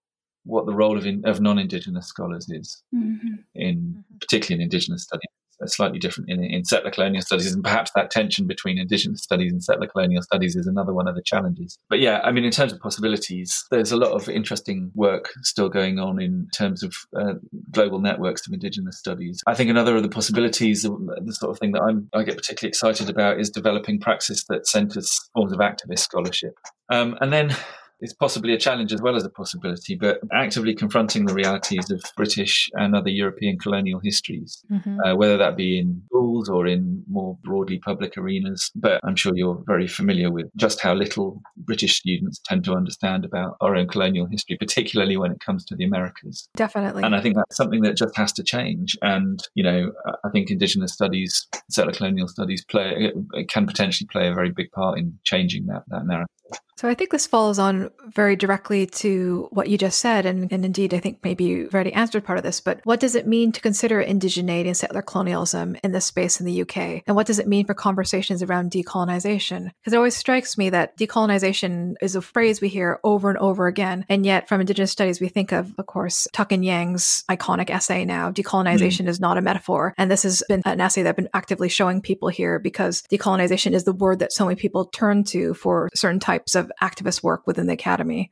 what 0.45 0.65
the 0.65 0.73
role 0.73 0.97
of, 0.97 1.05
in, 1.05 1.23
of 1.25 1.39
non-Indigenous 1.39 2.07
scholars 2.07 2.47
is 2.49 2.83
mm-hmm. 2.93 3.35
in 3.55 4.03
particularly 4.19 4.61
in 4.61 4.63
Indigenous 4.63 5.03
studies 5.03 5.29
slightly 5.69 5.99
different 5.99 6.29
in, 6.29 6.43
in 6.43 6.65
settler 6.65 6.91
colonial 6.91 7.21
studies, 7.21 7.53
and 7.53 7.63
perhaps 7.63 7.91
that 7.95 8.11
tension 8.11 8.47
between 8.47 8.77
Indigenous 8.77 9.21
studies 9.21 9.51
and 9.51 9.63
settler 9.63 9.87
colonial 9.87 10.21
studies 10.21 10.55
is 10.55 10.67
another 10.67 10.93
one 10.93 11.07
of 11.07 11.15
the 11.15 11.21
challenges. 11.23 11.77
But 11.89 11.99
yeah, 11.99 12.19
I 12.23 12.31
mean, 12.31 12.43
in 12.43 12.51
terms 12.51 12.73
of 12.73 12.79
possibilities, 12.79 13.65
there's 13.71 13.91
a 13.91 13.97
lot 13.97 14.11
of 14.11 14.29
interesting 14.29 14.91
work 14.95 15.29
still 15.41 15.69
going 15.69 15.99
on 15.99 16.21
in 16.21 16.47
terms 16.55 16.83
of 16.83 16.95
uh, 17.17 17.33
global 17.71 17.99
networks 17.99 18.47
of 18.47 18.53
Indigenous 18.53 18.97
studies. 18.97 19.41
I 19.47 19.53
think 19.53 19.69
another 19.69 19.95
of 19.95 20.03
the 20.03 20.09
possibilities, 20.09 20.83
the 20.83 21.35
sort 21.37 21.51
of 21.51 21.59
thing 21.59 21.71
that 21.73 21.81
I'm, 21.81 22.09
I 22.13 22.23
get 22.23 22.37
particularly 22.37 22.69
excited 22.69 23.09
about, 23.09 23.39
is 23.39 23.49
developing 23.49 23.99
praxis 23.99 24.45
that 24.49 24.67
centres 24.67 25.29
forms 25.33 25.51
of 25.51 25.59
activist 25.59 25.99
scholarship. 25.99 26.53
Um, 26.89 27.17
and 27.21 27.31
then 27.31 27.55
it's 28.03 28.13
possibly 28.13 28.53
a 28.53 28.57
challenge 28.57 28.91
as 28.91 29.01
well 29.01 29.15
as 29.15 29.23
a 29.23 29.29
possibility, 29.29 29.95
but 29.95 30.19
actively 30.33 30.75
confronting 30.75 31.25
the 31.25 31.33
realities 31.33 31.89
of 31.89 32.03
British 32.17 32.69
and 32.73 32.93
other 32.93 33.09
European 33.09 33.57
colonial 33.57 34.01
histories, 34.03 34.61
mm-hmm. 34.69 34.99
uh, 34.99 35.15
whether 35.15 35.37
that 35.37 35.55
be 35.55 35.79
in 35.79 36.01
schools 36.07 36.49
or 36.49 36.67
in 36.67 37.01
more 37.09 37.37
broadly 37.45 37.79
public 37.79 38.17
arenas. 38.17 38.69
But 38.75 38.99
I'm 39.05 39.15
sure 39.15 39.31
you're 39.33 39.63
very 39.65 39.87
familiar 39.87 40.29
with 40.29 40.47
just 40.57 40.81
how 40.81 40.93
little 40.93 41.41
British 41.55 41.95
students 41.95 42.41
tend 42.43 42.65
to 42.65 42.73
understand 42.73 43.23
about 43.23 43.55
our 43.61 43.73
own 43.73 43.87
colonial 43.87 44.27
history, 44.27 44.57
particularly 44.57 45.15
when 45.15 45.31
it 45.31 45.39
comes 45.39 45.63
to 45.65 45.75
the 45.75 45.85
Americas. 45.85 46.49
Definitely. 46.57 47.03
And 47.03 47.15
I 47.15 47.21
think 47.21 47.37
that's 47.37 47.55
something 47.55 47.83
that 47.83 47.95
just 47.95 48.17
has 48.17 48.33
to 48.33 48.43
change. 48.43 48.97
And, 49.01 49.41
you 49.55 49.63
know, 49.63 49.93
I 50.25 50.29
think 50.29 50.51
Indigenous 50.51 50.91
studies, 50.91 51.47
settler 51.71 51.93
colonial 51.93 52.27
studies 52.27 52.65
play, 52.65 53.13
can 53.47 53.65
potentially 53.65 54.09
play 54.11 54.27
a 54.27 54.33
very 54.33 54.51
big 54.51 54.71
part 54.71 54.99
in 54.99 55.17
changing 55.23 55.67
that, 55.67 55.83
that 55.87 56.05
narrative. 56.05 56.27
So 56.75 56.89
I 56.89 56.95
think 56.95 57.11
this 57.11 57.27
follows 57.27 57.59
on 57.59 57.91
very 58.07 58.35
directly 58.35 58.85
to 58.87 59.47
what 59.51 59.69
you 59.69 59.77
just 59.77 59.99
said. 59.99 60.25
And, 60.25 60.51
and 60.51 60.65
indeed, 60.65 60.93
I 60.93 60.99
think 60.99 61.19
maybe 61.23 61.45
you've 61.45 61.73
already 61.73 61.93
answered 61.93 62.25
part 62.25 62.37
of 62.37 62.43
this, 62.43 62.59
but 62.59 62.81
what 62.83 62.99
does 62.99 63.15
it 63.15 63.27
mean 63.27 63.51
to 63.53 63.61
consider 63.61 64.03
indigeneity 64.03 64.67
and 64.67 64.75
settler 64.75 65.01
colonialism 65.01 65.77
in 65.83 65.93
this 65.93 66.05
space 66.05 66.39
in 66.41 66.45
the 66.45 66.61
UK? 66.61 67.03
And 67.07 67.15
what 67.15 67.27
does 67.27 67.39
it 67.39 67.47
mean 67.47 67.65
for 67.65 67.73
conversations 67.73 68.43
around 68.43 68.71
decolonization? 68.71 69.71
Because 69.79 69.93
it 69.93 69.97
always 69.97 70.17
strikes 70.17 70.57
me 70.57 70.71
that 70.71 70.97
decolonization 70.97 71.93
is 72.01 72.15
a 72.15 72.21
phrase 72.21 72.59
we 72.59 72.67
hear 72.67 72.99
over 73.03 73.29
and 73.29 73.37
over 73.37 73.67
again. 73.67 74.05
And 74.09 74.25
yet 74.25 74.49
from 74.49 74.59
Indigenous 74.59 74.91
studies, 74.91 75.21
we 75.21 75.29
think 75.29 75.51
of, 75.51 75.73
of 75.77 75.85
course, 75.85 76.27
Tuck 76.33 76.51
and 76.51 76.65
Yang's 76.65 77.23
iconic 77.29 77.69
essay 77.69 78.03
now, 78.03 78.29
decolonization 78.29 79.05
mm. 79.05 79.09
is 79.09 79.21
not 79.21 79.37
a 79.37 79.41
metaphor. 79.41 79.93
And 79.97 80.11
this 80.11 80.23
has 80.23 80.43
been 80.49 80.61
an 80.65 80.81
essay 80.81 81.03
that 81.03 81.09
I've 81.09 81.15
been 81.15 81.29
actively 81.33 81.69
showing 81.69 82.01
people 82.01 82.27
here 82.27 82.59
because 82.59 83.03
decolonization 83.11 83.71
is 83.71 83.85
the 83.85 83.93
word 83.93 84.19
that 84.19 84.33
so 84.33 84.45
many 84.45 84.55
people 84.55 84.85
turn 84.85 85.23
to 85.25 85.53
for 85.53 85.89
certain 85.93 86.19
types 86.19 86.42
of 86.55 86.71
activist 86.81 87.23
work 87.23 87.47
within 87.47 87.67
the 87.67 87.73
academy. 87.73 88.31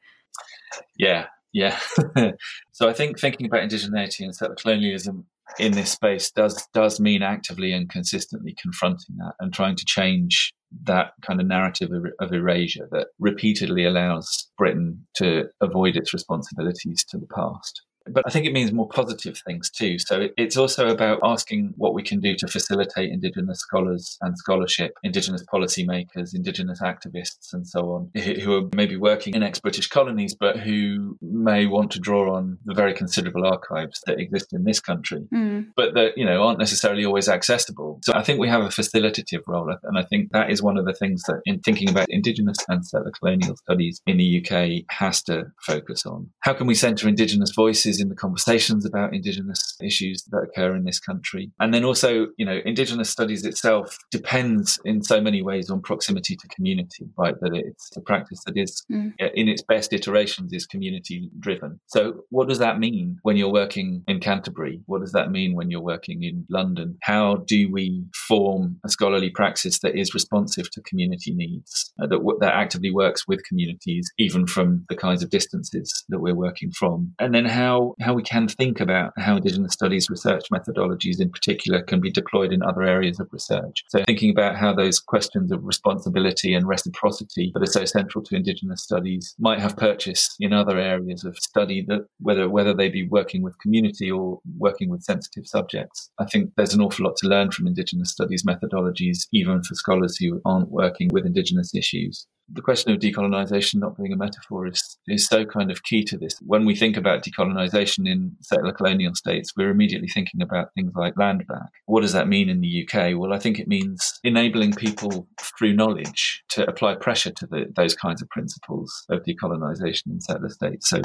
Yeah, 0.97 1.27
yeah. 1.53 1.77
so 2.71 2.89
I 2.89 2.93
think 2.93 3.19
thinking 3.19 3.45
about 3.45 3.61
indigeneity 3.61 4.21
and 4.21 4.35
settler 4.35 4.55
colonialism 4.55 5.25
in 5.59 5.73
this 5.73 5.91
space 5.91 6.31
does 6.31 6.67
does 6.73 6.99
mean 6.99 7.21
actively 7.21 7.73
and 7.73 7.89
consistently 7.89 8.55
confronting 8.61 9.17
that 9.17 9.33
and 9.39 9.53
trying 9.53 9.75
to 9.75 9.85
change 9.85 10.53
that 10.83 11.11
kind 11.21 11.41
of 11.41 11.47
narrative 11.47 11.89
of 12.19 12.31
erasure 12.31 12.87
that 12.91 13.07
repeatedly 13.19 13.85
allows 13.85 14.49
Britain 14.57 15.05
to 15.15 15.45
avoid 15.59 15.97
its 15.97 16.13
responsibilities 16.13 17.03
to 17.09 17.17
the 17.17 17.27
past. 17.27 17.81
But 18.09 18.23
I 18.25 18.29
think 18.29 18.45
it 18.45 18.53
means 18.53 18.71
more 18.71 18.87
positive 18.87 19.37
things 19.45 19.69
too. 19.69 19.99
So 19.99 20.27
it's 20.37 20.57
also 20.57 20.87
about 20.87 21.19
asking 21.23 21.73
what 21.77 21.93
we 21.93 22.03
can 22.03 22.19
do 22.19 22.35
to 22.35 22.47
facilitate 22.47 23.11
Indigenous 23.11 23.59
scholars 23.59 24.17
and 24.21 24.37
scholarship, 24.37 24.93
Indigenous 25.03 25.43
policymakers, 25.43 26.33
Indigenous 26.33 26.81
activists, 26.81 27.53
and 27.53 27.67
so 27.67 27.91
on, 27.91 28.21
who 28.21 28.55
are 28.55 28.69
maybe 28.75 28.97
working 28.97 29.35
in 29.35 29.43
ex 29.43 29.59
British 29.59 29.87
colonies, 29.87 30.35
but 30.35 30.57
who 30.59 31.17
may 31.21 31.65
want 31.65 31.91
to 31.91 31.99
draw 31.99 32.35
on 32.35 32.57
the 32.65 32.73
very 32.73 32.93
considerable 32.93 33.45
archives 33.45 34.01
that 34.05 34.19
exist 34.19 34.53
in 34.53 34.63
this 34.63 34.79
country, 34.79 35.27
mm. 35.33 35.67
but 35.75 35.93
that, 35.93 36.17
you 36.17 36.25
know, 36.25 36.43
aren't 36.43 36.59
necessarily 36.59 37.05
always 37.05 37.29
accessible. 37.29 37.99
So 38.03 38.13
I 38.13 38.23
think 38.23 38.39
we 38.39 38.47
have 38.47 38.61
a 38.61 38.69
facilitative 38.69 39.41
role. 39.47 39.73
And 39.83 39.97
I 39.97 40.03
think 40.03 40.31
that 40.31 40.49
is 40.49 40.61
one 40.61 40.77
of 40.77 40.85
the 40.85 40.93
things 40.93 41.23
that, 41.23 41.41
in 41.45 41.59
thinking 41.59 41.89
about 41.89 42.07
Indigenous 42.09 42.57
and 42.67 42.85
settler 42.85 43.11
colonial 43.11 43.55
studies 43.57 44.01
in 44.05 44.17
the 44.17 44.43
UK, 44.43 44.83
has 44.89 45.21
to 45.23 45.51
focus 45.61 46.05
on. 46.05 46.29
How 46.41 46.53
can 46.53 46.67
we 46.67 46.75
centre 46.75 47.07
Indigenous 47.07 47.51
voices? 47.51 47.90
In 47.99 48.09
the 48.09 48.15
conversations 48.15 48.85
about 48.85 49.13
Indigenous 49.13 49.75
issues 49.81 50.23
that 50.31 50.37
occur 50.37 50.75
in 50.75 50.83
this 50.83 50.99
country. 50.99 51.51
And 51.59 51.73
then 51.73 51.83
also, 51.83 52.27
you 52.37 52.45
know, 52.45 52.59
Indigenous 52.65 53.09
studies 53.09 53.45
itself 53.45 53.97
depends 54.11 54.79
in 54.85 55.03
so 55.03 55.21
many 55.21 55.41
ways 55.41 55.69
on 55.69 55.81
proximity 55.81 56.35
to 56.35 56.47
community, 56.47 57.07
right? 57.17 57.35
That 57.41 57.53
it's 57.53 57.89
a 57.97 58.01
practice 58.01 58.41
that 58.45 58.57
is, 58.57 58.83
mm. 58.91 59.13
in 59.19 59.47
its 59.47 59.63
best 59.63 59.93
iterations, 59.93 60.53
is 60.53 60.65
community 60.65 61.29
driven. 61.39 61.79
So, 61.87 62.23
what 62.29 62.47
does 62.47 62.59
that 62.59 62.79
mean 62.79 63.17
when 63.23 63.37
you're 63.37 63.51
working 63.51 64.03
in 64.07 64.19
Canterbury? 64.19 64.81
What 64.85 65.01
does 65.01 65.11
that 65.11 65.31
mean 65.31 65.55
when 65.55 65.69
you're 65.71 65.81
working 65.81 66.23
in 66.23 66.45
London? 66.49 66.97
How 67.01 67.37
do 67.47 67.71
we 67.71 68.05
form 68.27 68.79
a 68.85 68.89
scholarly 68.89 69.29
praxis 69.29 69.79
that 69.79 69.95
is 69.95 70.13
responsive 70.13 70.69
to 70.71 70.81
community 70.81 71.33
needs, 71.33 71.93
uh, 72.01 72.07
that, 72.07 72.37
that 72.39 72.53
actively 72.53 72.91
works 72.91 73.27
with 73.27 73.43
communities, 73.47 74.11
even 74.17 74.47
from 74.47 74.85
the 74.89 74.95
kinds 74.95 75.23
of 75.23 75.29
distances 75.29 76.03
that 76.09 76.19
we're 76.19 76.35
working 76.35 76.71
from? 76.71 77.13
And 77.19 77.33
then 77.33 77.45
how 77.45 77.80
how 77.99 78.13
we 78.13 78.23
can 78.23 78.47
think 78.47 78.79
about 78.79 79.13
how 79.17 79.37
Indigenous 79.37 79.73
studies 79.73 80.09
research 80.09 80.45
methodologies 80.53 81.19
in 81.19 81.29
particular 81.29 81.81
can 81.81 81.99
be 81.99 82.11
deployed 82.11 82.51
in 82.51 82.63
other 82.63 82.83
areas 82.83 83.19
of 83.19 83.27
research. 83.31 83.83
So 83.89 84.03
thinking 84.05 84.31
about 84.31 84.55
how 84.55 84.73
those 84.73 84.99
questions 84.99 85.51
of 85.51 85.63
responsibility 85.63 86.53
and 86.53 86.67
reciprocity 86.67 87.51
that 87.53 87.63
are 87.63 87.77
so 87.79 87.85
central 87.85 88.23
to 88.25 88.35
Indigenous 88.35 88.83
studies 88.83 89.35
might 89.39 89.59
have 89.59 89.77
purchase 89.77 90.35
in 90.39 90.53
other 90.53 90.77
areas 90.77 91.23
of 91.23 91.37
study 91.37 91.83
that 91.87 92.05
whether 92.19 92.49
whether 92.49 92.73
they 92.73 92.89
be 92.89 93.07
working 93.07 93.41
with 93.41 93.59
community 93.59 94.09
or 94.11 94.39
working 94.57 94.89
with 94.89 95.03
sensitive 95.03 95.47
subjects. 95.47 96.09
I 96.19 96.25
think 96.25 96.51
there's 96.55 96.73
an 96.73 96.81
awful 96.81 97.05
lot 97.05 97.15
to 97.17 97.27
learn 97.27 97.51
from 97.51 97.67
Indigenous 97.67 98.11
studies 98.11 98.43
methodologies, 98.43 99.27
even 99.31 99.63
for 99.63 99.75
scholars 99.75 100.17
who 100.17 100.41
aren't 100.45 100.69
working 100.69 101.09
with 101.11 101.25
Indigenous 101.25 101.73
issues 101.75 102.27
the 102.53 102.61
question 102.61 102.91
of 102.91 102.99
decolonization 102.99 103.75
not 103.75 103.97
being 103.97 104.13
a 104.13 104.17
metaphor 104.17 104.67
is, 104.67 104.97
is 105.07 105.27
so 105.27 105.45
kind 105.45 105.71
of 105.71 105.83
key 105.83 106.03
to 106.05 106.17
this. 106.17 106.37
When 106.41 106.65
we 106.65 106.75
think 106.75 106.97
about 106.97 107.23
decolonization 107.23 108.07
in 108.07 108.35
settler 108.41 108.73
colonial 108.73 109.15
states, 109.15 109.53
we're 109.55 109.69
immediately 109.69 110.07
thinking 110.07 110.41
about 110.41 110.73
things 110.75 110.91
like 110.95 111.17
land 111.17 111.45
back. 111.47 111.69
What 111.85 112.01
does 112.01 112.13
that 112.13 112.27
mean 112.27 112.49
in 112.49 112.61
the 112.61 112.87
UK? 112.87 113.17
Well, 113.17 113.33
I 113.33 113.39
think 113.39 113.59
it 113.59 113.67
means 113.67 114.19
enabling 114.23 114.73
people 114.73 115.27
through 115.57 115.73
knowledge 115.73 116.43
to 116.49 116.67
apply 116.67 116.95
pressure 116.95 117.31
to 117.31 117.47
the, 117.47 117.65
those 117.75 117.95
kinds 117.95 118.21
of 118.21 118.29
principles 118.29 119.05
of 119.09 119.23
decolonization 119.23 120.07
in 120.07 120.21
settler 120.21 120.49
states. 120.49 120.89
So 120.89 121.01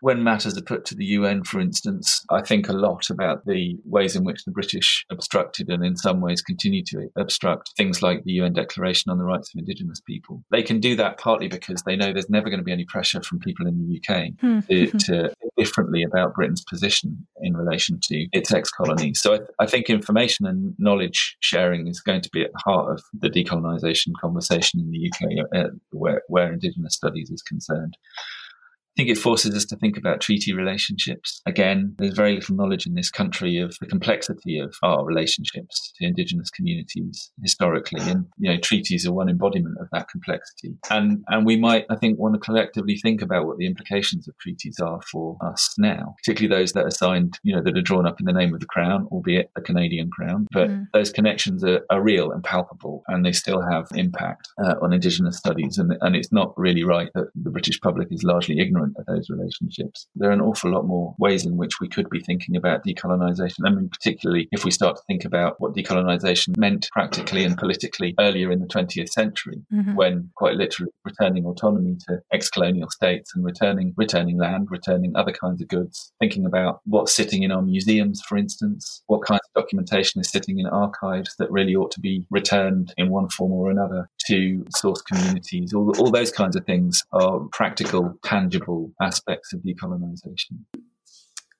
when 0.00 0.22
matters 0.22 0.56
are 0.58 0.62
put 0.62 0.84
to 0.86 0.94
the 0.94 1.04
UN, 1.04 1.44
for 1.44 1.60
instance, 1.60 2.24
I 2.30 2.42
think 2.42 2.68
a 2.68 2.72
lot 2.72 3.10
about 3.10 3.44
the 3.46 3.76
ways 3.84 4.16
in 4.16 4.24
which 4.24 4.44
the 4.44 4.52
British 4.52 5.04
obstructed 5.10 5.68
and 5.68 5.84
in 5.84 5.96
some 5.96 6.20
ways 6.20 6.42
continue 6.42 6.82
to 6.86 7.08
obstruct 7.16 7.72
things 7.76 8.02
like 8.02 8.24
the 8.24 8.32
UN 8.32 8.52
Declaration 8.52 9.10
on 9.10 9.18
the 9.18 9.24
Rights 9.24 9.50
of 9.54 9.58
Indigenous 9.58 10.00
People. 10.00 10.42
They 10.50 10.62
can 10.62 10.73
can 10.74 10.80
do 10.80 10.96
that 10.96 11.18
partly 11.18 11.48
because 11.48 11.82
they 11.82 11.96
know 11.96 12.12
there's 12.12 12.28
never 12.28 12.50
going 12.50 12.58
to 12.58 12.64
be 12.64 12.72
any 12.72 12.84
pressure 12.84 13.22
from 13.22 13.38
people 13.38 13.66
in 13.66 13.78
the 13.78 14.00
UK 14.00 14.32
hmm. 14.40 14.60
to, 14.68 14.90
to 14.98 15.34
differently 15.56 16.02
about 16.02 16.34
Britain's 16.34 16.64
position 16.64 17.26
in 17.40 17.56
relation 17.56 18.00
to 18.02 18.26
its 18.32 18.52
ex 18.52 18.70
colonies. 18.70 19.20
So 19.20 19.34
I, 19.34 19.38
th- 19.38 19.50
I, 19.60 19.66
think 19.66 19.88
information 19.88 20.46
and 20.46 20.74
knowledge 20.78 21.36
sharing 21.40 21.86
is 21.86 22.00
going 22.00 22.22
to 22.22 22.30
be 22.32 22.42
at 22.42 22.52
the 22.52 22.62
heart 22.64 22.92
of 22.92 23.02
the 23.18 23.30
decolonisation 23.30 24.12
conversation 24.20 24.80
in 24.80 24.90
the 24.90 25.10
UK, 25.10 25.46
uh, 25.54 25.68
where, 25.92 26.22
where 26.28 26.52
Indigenous 26.52 26.94
studies 26.94 27.30
is 27.30 27.42
concerned. 27.42 27.96
I 28.96 29.02
think 29.02 29.10
it 29.10 29.20
forces 29.20 29.56
us 29.56 29.64
to 29.66 29.76
think 29.76 29.96
about 29.96 30.20
treaty 30.20 30.54
relationships. 30.54 31.40
Again, 31.46 31.96
there's 31.98 32.14
very 32.14 32.36
little 32.36 32.54
knowledge 32.54 32.86
in 32.86 32.94
this 32.94 33.10
country 33.10 33.58
of 33.58 33.76
the 33.80 33.86
complexity 33.86 34.60
of 34.60 34.72
our 34.84 35.04
relationships 35.04 35.92
to 35.96 36.06
indigenous 36.06 36.48
communities 36.50 37.32
historically. 37.42 38.00
And, 38.02 38.26
you 38.38 38.52
know, 38.52 38.56
treaties 38.60 39.04
are 39.04 39.12
one 39.12 39.28
embodiment 39.28 39.78
of 39.80 39.88
that 39.90 40.08
complexity. 40.08 40.76
And, 40.90 41.24
and 41.26 41.44
we 41.44 41.56
might, 41.56 41.86
I 41.90 41.96
think, 41.96 42.20
want 42.20 42.34
to 42.34 42.40
collectively 42.40 42.96
think 42.96 43.20
about 43.20 43.46
what 43.46 43.58
the 43.58 43.66
implications 43.66 44.28
of 44.28 44.38
treaties 44.38 44.78
are 44.78 45.00
for 45.10 45.38
us 45.44 45.74
now, 45.76 46.14
particularly 46.24 46.62
those 46.62 46.72
that 46.74 46.86
are 46.86 46.92
signed, 46.92 47.40
you 47.42 47.54
know, 47.54 47.62
that 47.64 47.76
are 47.76 47.82
drawn 47.82 48.06
up 48.06 48.20
in 48.20 48.26
the 48.26 48.32
name 48.32 48.54
of 48.54 48.60
the 48.60 48.66
Crown, 48.66 49.08
albeit 49.10 49.50
the 49.56 49.62
Canadian 49.62 50.08
Crown. 50.08 50.46
But 50.52 50.70
mm. 50.70 50.84
those 50.92 51.10
connections 51.10 51.64
are, 51.64 51.84
are, 51.90 52.04
real 52.04 52.32
and 52.32 52.44
palpable 52.44 53.02
and 53.08 53.24
they 53.24 53.32
still 53.32 53.62
have 53.62 53.88
impact 53.94 54.50
uh, 54.62 54.74
on 54.82 54.92
indigenous 54.92 55.38
studies. 55.38 55.78
And, 55.78 55.96
and 56.02 56.14
it's 56.14 56.30
not 56.30 56.52
really 56.56 56.84
right 56.84 57.08
that 57.14 57.28
the 57.34 57.50
British 57.50 57.80
public 57.80 58.08
is 58.12 58.22
largely 58.22 58.60
ignorant 58.60 58.83
of 58.98 59.06
those 59.06 59.28
relationships. 59.30 60.06
There 60.14 60.30
are 60.30 60.32
an 60.32 60.40
awful 60.40 60.72
lot 60.72 60.86
more 60.86 61.14
ways 61.18 61.46
in 61.46 61.56
which 61.56 61.80
we 61.80 61.88
could 61.88 62.08
be 62.10 62.20
thinking 62.20 62.56
about 62.56 62.84
decolonisation. 62.84 63.60
I 63.64 63.70
mean, 63.70 63.88
particularly 63.88 64.48
if 64.52 64.64
we 64.64 64.70
start 64.70 64.96
to 64.96 65.02
think 65.06 65.24
about 65.24 65.60
what 65.60 65.74
decolonisation 65.74 66.56
meant 66.56 66.88
practically 66.92 67.44
and 67.44 67.56
politically 67.56 68.14
earlier 68.18 68.50
in 68.50 68.60
the 68.60 68.66
20th 68.66 69.10
century, 69.10 69.62
mm-hmm. 69.72 69.94
when 69.94 70.30
quite 70.36 70.54
literally 70.54 70.92
returning 71.04 71.44
autonomy 71.44 71.96
to 72.08 72.20
ex-colonial 72.32 72.90
states 72.90 73.32
and 73.34 73.44
returning 73.44 73.94
returning 73.96 74.38
land, 74.38 74.68
returning 74.70 75.14
other 75.16 75.32
kinds 75.32 75.60
of 75.62 75.68
goods, 75.68 76.12
thinking 76.20 76.46
about 76.46 76.80
what's 76.84 77.14
sitting 77.14 77.42
in 77.42 77.52
our 77.52 77.62
museums, 77.62 78.22
for 78.22 78.36
instance, 78.36 79.02
what 79.06 79.24
kinds 79.24 79.40
of 79.54 79.62
documentation 79.62 80.20
is 80.20 80.30
sitting 80.30 80.58
in 80.58 80.66
archives 80.66 81.34
that 81.38 81.50
really 81.50 81.74
ought 81.74 81.90
to 81.92 82.00
be 82.00 82.24
returned 82.30 82.92
in 82.96 83.10
one 83.10 83.28
form 83.28 83.52
or 83.52 83.70
another 83.70 84.08
to 84.28 84.64
source 84.74 85.02
communities. 85.02 85.72
All, 85.74 85.92
all 85.98 86.10
those 86.10 86.30
kinds 86.30 86.56
of 86.56 86.64
things 86.64 87.04
are 87.12 87.40
practical, 87.52 88.18
tangible 88.24 88.92
aspects 89.00 89.52
of 89.52 89.60
decolonization. 89.60 90.58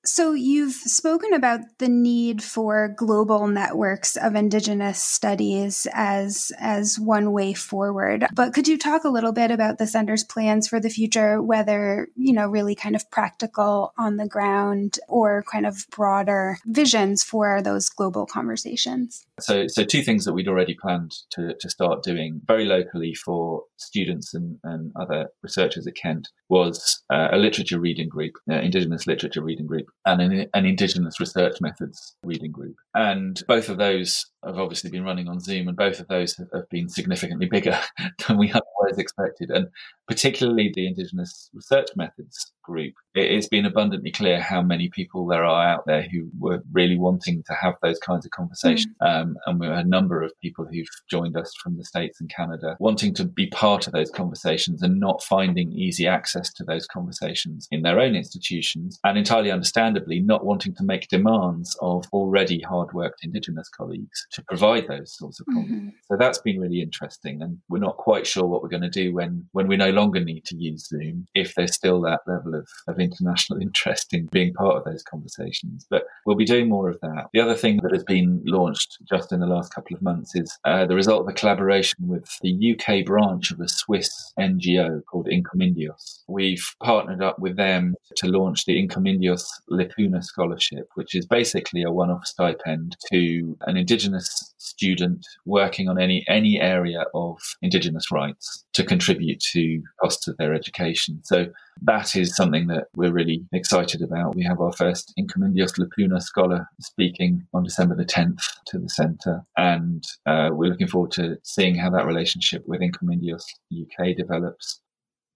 So, 0.05 0.33
you've 0.33 0.75
spoken 0.75 1.33
about 1.33 1.61
the 1.79 1.88
need 1.88 2.43
for 2.43 2.95
global 2.97 3.47
networks 3.47 4.17
of 4.17 4.35
Indigenous 4.35 5.03
studies 5.03 5.87
as, 5.93 6.53
as 6.59 6.99
one 6.99 7.33
way 7.33 7.55
forward. 7.55 8.27
But 8.35 8.53
could 8.53 8.69
you 8.69 8.79
talk 8.79 9.05
a 9.05 9.09
little 9.09 9.33
bit 9.33 9.51
about 9.51 9.79
the 9.79 9.87
Center's 9.87 10.25
plans 10.25 10.69
for 10.69 10.79
the 10.81 10.90
future, 10.90 11.40
whether, 11.40 12.09
you 12.17 12.33
know, 12.33 12.49
really 12.49 12.75
kind 12.75 12.95
of 12.95 13.11
practical 13.11 13.93
on 13.99 14.17
the 14.17 14.29
ground 14.29 14.99
or 15.09 15.45
kind 15.51 15.67
of 15.67 15.87
broader 15.90 16.59
visions 16.67 17.23
for 17.23 17.62
those 17.62 17.88
global 17.88 18.27
conversations? 18.27 19.25
So, 19.40 19.67
so 19.67 19.85
two 19.85 20.03
things 20.03 20.25
that 20.25 20.33
we'd 20.33 20.49
already 20.49 20.75
planned 20.75 21.12
to, 21.31 21.55
to 21.59 21.71
start 21.71 22.03
doing 22.03 22.40
very 22.47 22.64
locally 22.67 23.14
for 23.14 23.64
students 23.77 24.35
and, 24.35 24.59
and 24.64 24.93
other 24.97 25.29
researchers 25.43 25.87
at 25.87 25.97
Kent 25.97 26.29
was 26.49 27.03
uh, 27.12 27.29
a 27.33 27.37
literature 27.37 27.81
reading 27.81 28.09
group, 28.09 28.35
uh, 28.51 28.55
Indigenous 28.55 29.07
literature 29.07 29.43
reading 29.43 29.67
group 29.67 29.87
and 30.07 30.21
an, 30.21 30.47
an 30.55 30.67
Indigenous 30.67 31.21
research 31.21 31.61
methods 31.61 32.17
reading 32.23 32.53
group. 32.53 32.77
And 32.95 33.43
both 33.49 33.69
of 33.69 33.79
those 33.79 34.27
have 34.46 34.59
obviously 34.59 34.90
been 34.90 35.04
running 35.04 35.28
on 35.28 35.40
Zoom, 35.40 35.68
and 35.68 35.76
both 35.76 36.00
of 36.00 36.09
those 36.09 36.37
have, 36.37 36.48
have 36.52 36.68
been 36.70 36.88
significantly 36.88 37.46
bigger 37.46 37.78
than 38.26 38.38
we 38.38 38.50
otherwise 38.50 38.98
expected. 38.98 39.50
And 39.50 39.68
particularly 40.07 40.72
the 40.74 40.87
Indigenous 40.87 41.50
research 41.54 41.88
methods 41.96 42.52
group, 42.62 42.94
it, 43.14 43.35
has 43.35 43.48
been 43.48 43.66
abundantly 43.66 44.11
clear 44.11 44.40
how 44.40 44.62
many 44.62 44.88
people 44.88 45.26
there 45.26 45.44
are 45.44 45.66
out 45.66 45.87
there 45.87 46.02
who 46.02 46.30
were 46.38 46.62
really 46.72 46.98
wanting 46.98 47.42
to 47.44 47.54
have 47.54 47.74
those 47.83 47.98
kinds 47.98 48.24
of 48.24 48.30
conversations. 48.33 48.94
Mm. 49.02 49.20
Um, 49.22 49.37
and 49.46 49.61
we 49.61 49.66
have 49.66 49.78
a 49.78 49.85
number 49.85 50.22
of 50.22 50.33
people 50.40 50.66
who've 50.66 50.88
joined 51.11 51.37
us 51.37 51.52
from 51.62 51.76
the 51.76 51.85
States 51.85 52.20
and 52.20 52.28
Canada 52.28 52.76
wanting 52.80 53.14
to 53.14 53.24
be 53.24 53.46
part 53.48 53.87
of 53.87 53.92
those 53.92 54.11
conversations 54.11 54.83
and 54.83 54.98
not 54.98 55.22
finding 55.22 55.72
easy 55.72 56.07
access 56.07 56.52
to 56.54 56.64
those 56.64 56.87
conversations 56.87 57.68
in 57.70 57.83
their 57.83 58.00
own 58.00 58.14
institutions, 58.14 58.98
and 59.04 59.16
entirely 59.16 59.50
understandably 59.50 60.20
not 60.20 60.44
wanting 60.44 60.74
to 60.74 60.85
make 60.85 61.09
demands 61.09 61.76
of 61.80 62.07
already 62.12 62.61
hard 62.61 62.92
worked 62.92 63.24
Indigenous 63.24 63.68
colleagues 63.68 64.26
to 64.35 64.42
provide 64.42 64.87
those 64.88 65.16
sorts 65.16 65.40
of 65.40 65.47
mm-hmm. 65.47 65.88
So 66.09 66.16
that's 66.18 66.38
been 66.38 66.61
really 66.61 66.81
interesting. 66.81 67.40
And 67.42 67.59
we're 67.68 67.79
not 67.79 67.97
quite 67.97 68.27
sure 68.27 68.47
what 68.47 68.62
we're 68.62 68.68
going 68.68 68.83
to 68.83 68.90
do 68.90 69.14
when, 69.14 69.47
when 69.53 69.68
we 69.68 69.77
no 69.77 69.90
longer 69.90 70.20
need 70.20 70.44
to 70.47 70.57
use 70.57 70.88
Zoom, 70.88 71.27
if 71.35 71.55
there's 71.55 71.75
still 71.75 72.01
that 72.03 72.20
level 72.27 72.55
of, 72.55 72.68
of 72.88 72.99
international 72.99 73.61
interest 73.62 74.12
in 74.12 74.27
being 74.27 74.53
part 74.55 74.77
of 74.77 74.85
those 74.85 75.03
conversations. 75.03 75.87
But 75.88 76.05
we'll 76.27 76.37
be 76.37 76.44
doing 76.44 76.68
more 76.68 76.88
of 76.88 77.01
that. 77.01 77.29
The 77.33 77.40
other 77.40 77.55
thing 77.55 77.81
that 77.83 77.92
has 77.92 78.05
been 78.05 78.42
launched 78.44 78.99
just 79.09 79.33
in 79.33 79.40
the 79.40 79.47
last 79.47 79.75
couple 79.75 79.97
of 79.97 80.03
months 80.03 80.35
is 80.35 80.59
uh, 80.64 80.87
the 80.87 80.94
result 80.94 81.23
of 81.23 81.29
a 81.29 81.33
collaboration 81.33 82.09
with 82.09 82.29
the 82.42 82.77
UK 82.77 83.05
branch 83.05 83.51
of 83.51 83.61
a 83.61 83.68
Swiss 83.68 84.33
NGO 84.38 85.05
called 85.05 85.29
Incomindios. 85.29 86.23
We've 86.29 86.64
partnered 86.83 87.23
up 87.23 87.38
with 87.38 87.57
them 87.57 87.94
to 88.16 88.27
launch 88.27 88.64
the 88.64 88.81
Incomindios 88.85 89.47
Lipuna 89.70 90.23
Scholarship, 90.23 90.88
which 90.94 91.14
is 91.14 91.27
basically 91.27 91.83
a 91.83 91.90
one 91.90 92.11
off 92.11 92.27
stipend 92.27 92.97
to 93.12 93.57
an 93.66 93.77
Indigenous 93.77 94.24
student 94.59 95.27
working 95.47 95.89
on 95.89 96.01
any 96.01 96.25
any 96.29 96.61
area 96.61 97.05
of 97.15 97.39
Indigenous 97.63 98.11
rights 98.11 98.65
to 98.73 98.85
contribute 98.85 99.41
to 99.53 99.83
costs 100.01 100.27
of 100.27 100.37
their 100.37 100.55
education. 100.55 101.21
So 101.25 101.47
that 101.83 102.17
is 102.17 102.35
something 102.35 102.67
that 102.69 102.87
we're 102.97 103.13
really 103.13 103.45
excited 103.53 104.03
about. 104.03 104.35
We 104.35 104.45
have 104.45 104.61
our 104.61 104.73
first 104.73 105.13
Incomindios 105.19 105.79
Lipuna 105.79 106.21
scholar 106.21 106.69
speaking 106.81 107.47
on 107.53 107.65
December 107.65 107.95
the 107.95 108.05
10th 108.05 108.43
to 108.67 108.79
the 108.79 108.89
centre, 108.89 109.45
and 109.57 110.05
uh, 110.27 110.51
we're 110.53 110.71
looking 110.71 110.89
forward 110.89 111.13
to 111.13 111.37
seeing 111.43 111.75
how 111.75 111.91
that 111.91 112.07
relationship 112.07 112.63
with 112.67 112.81
Incomindios 112.81 113.45
UK 113.73 114.17
develops. 114.17 114.81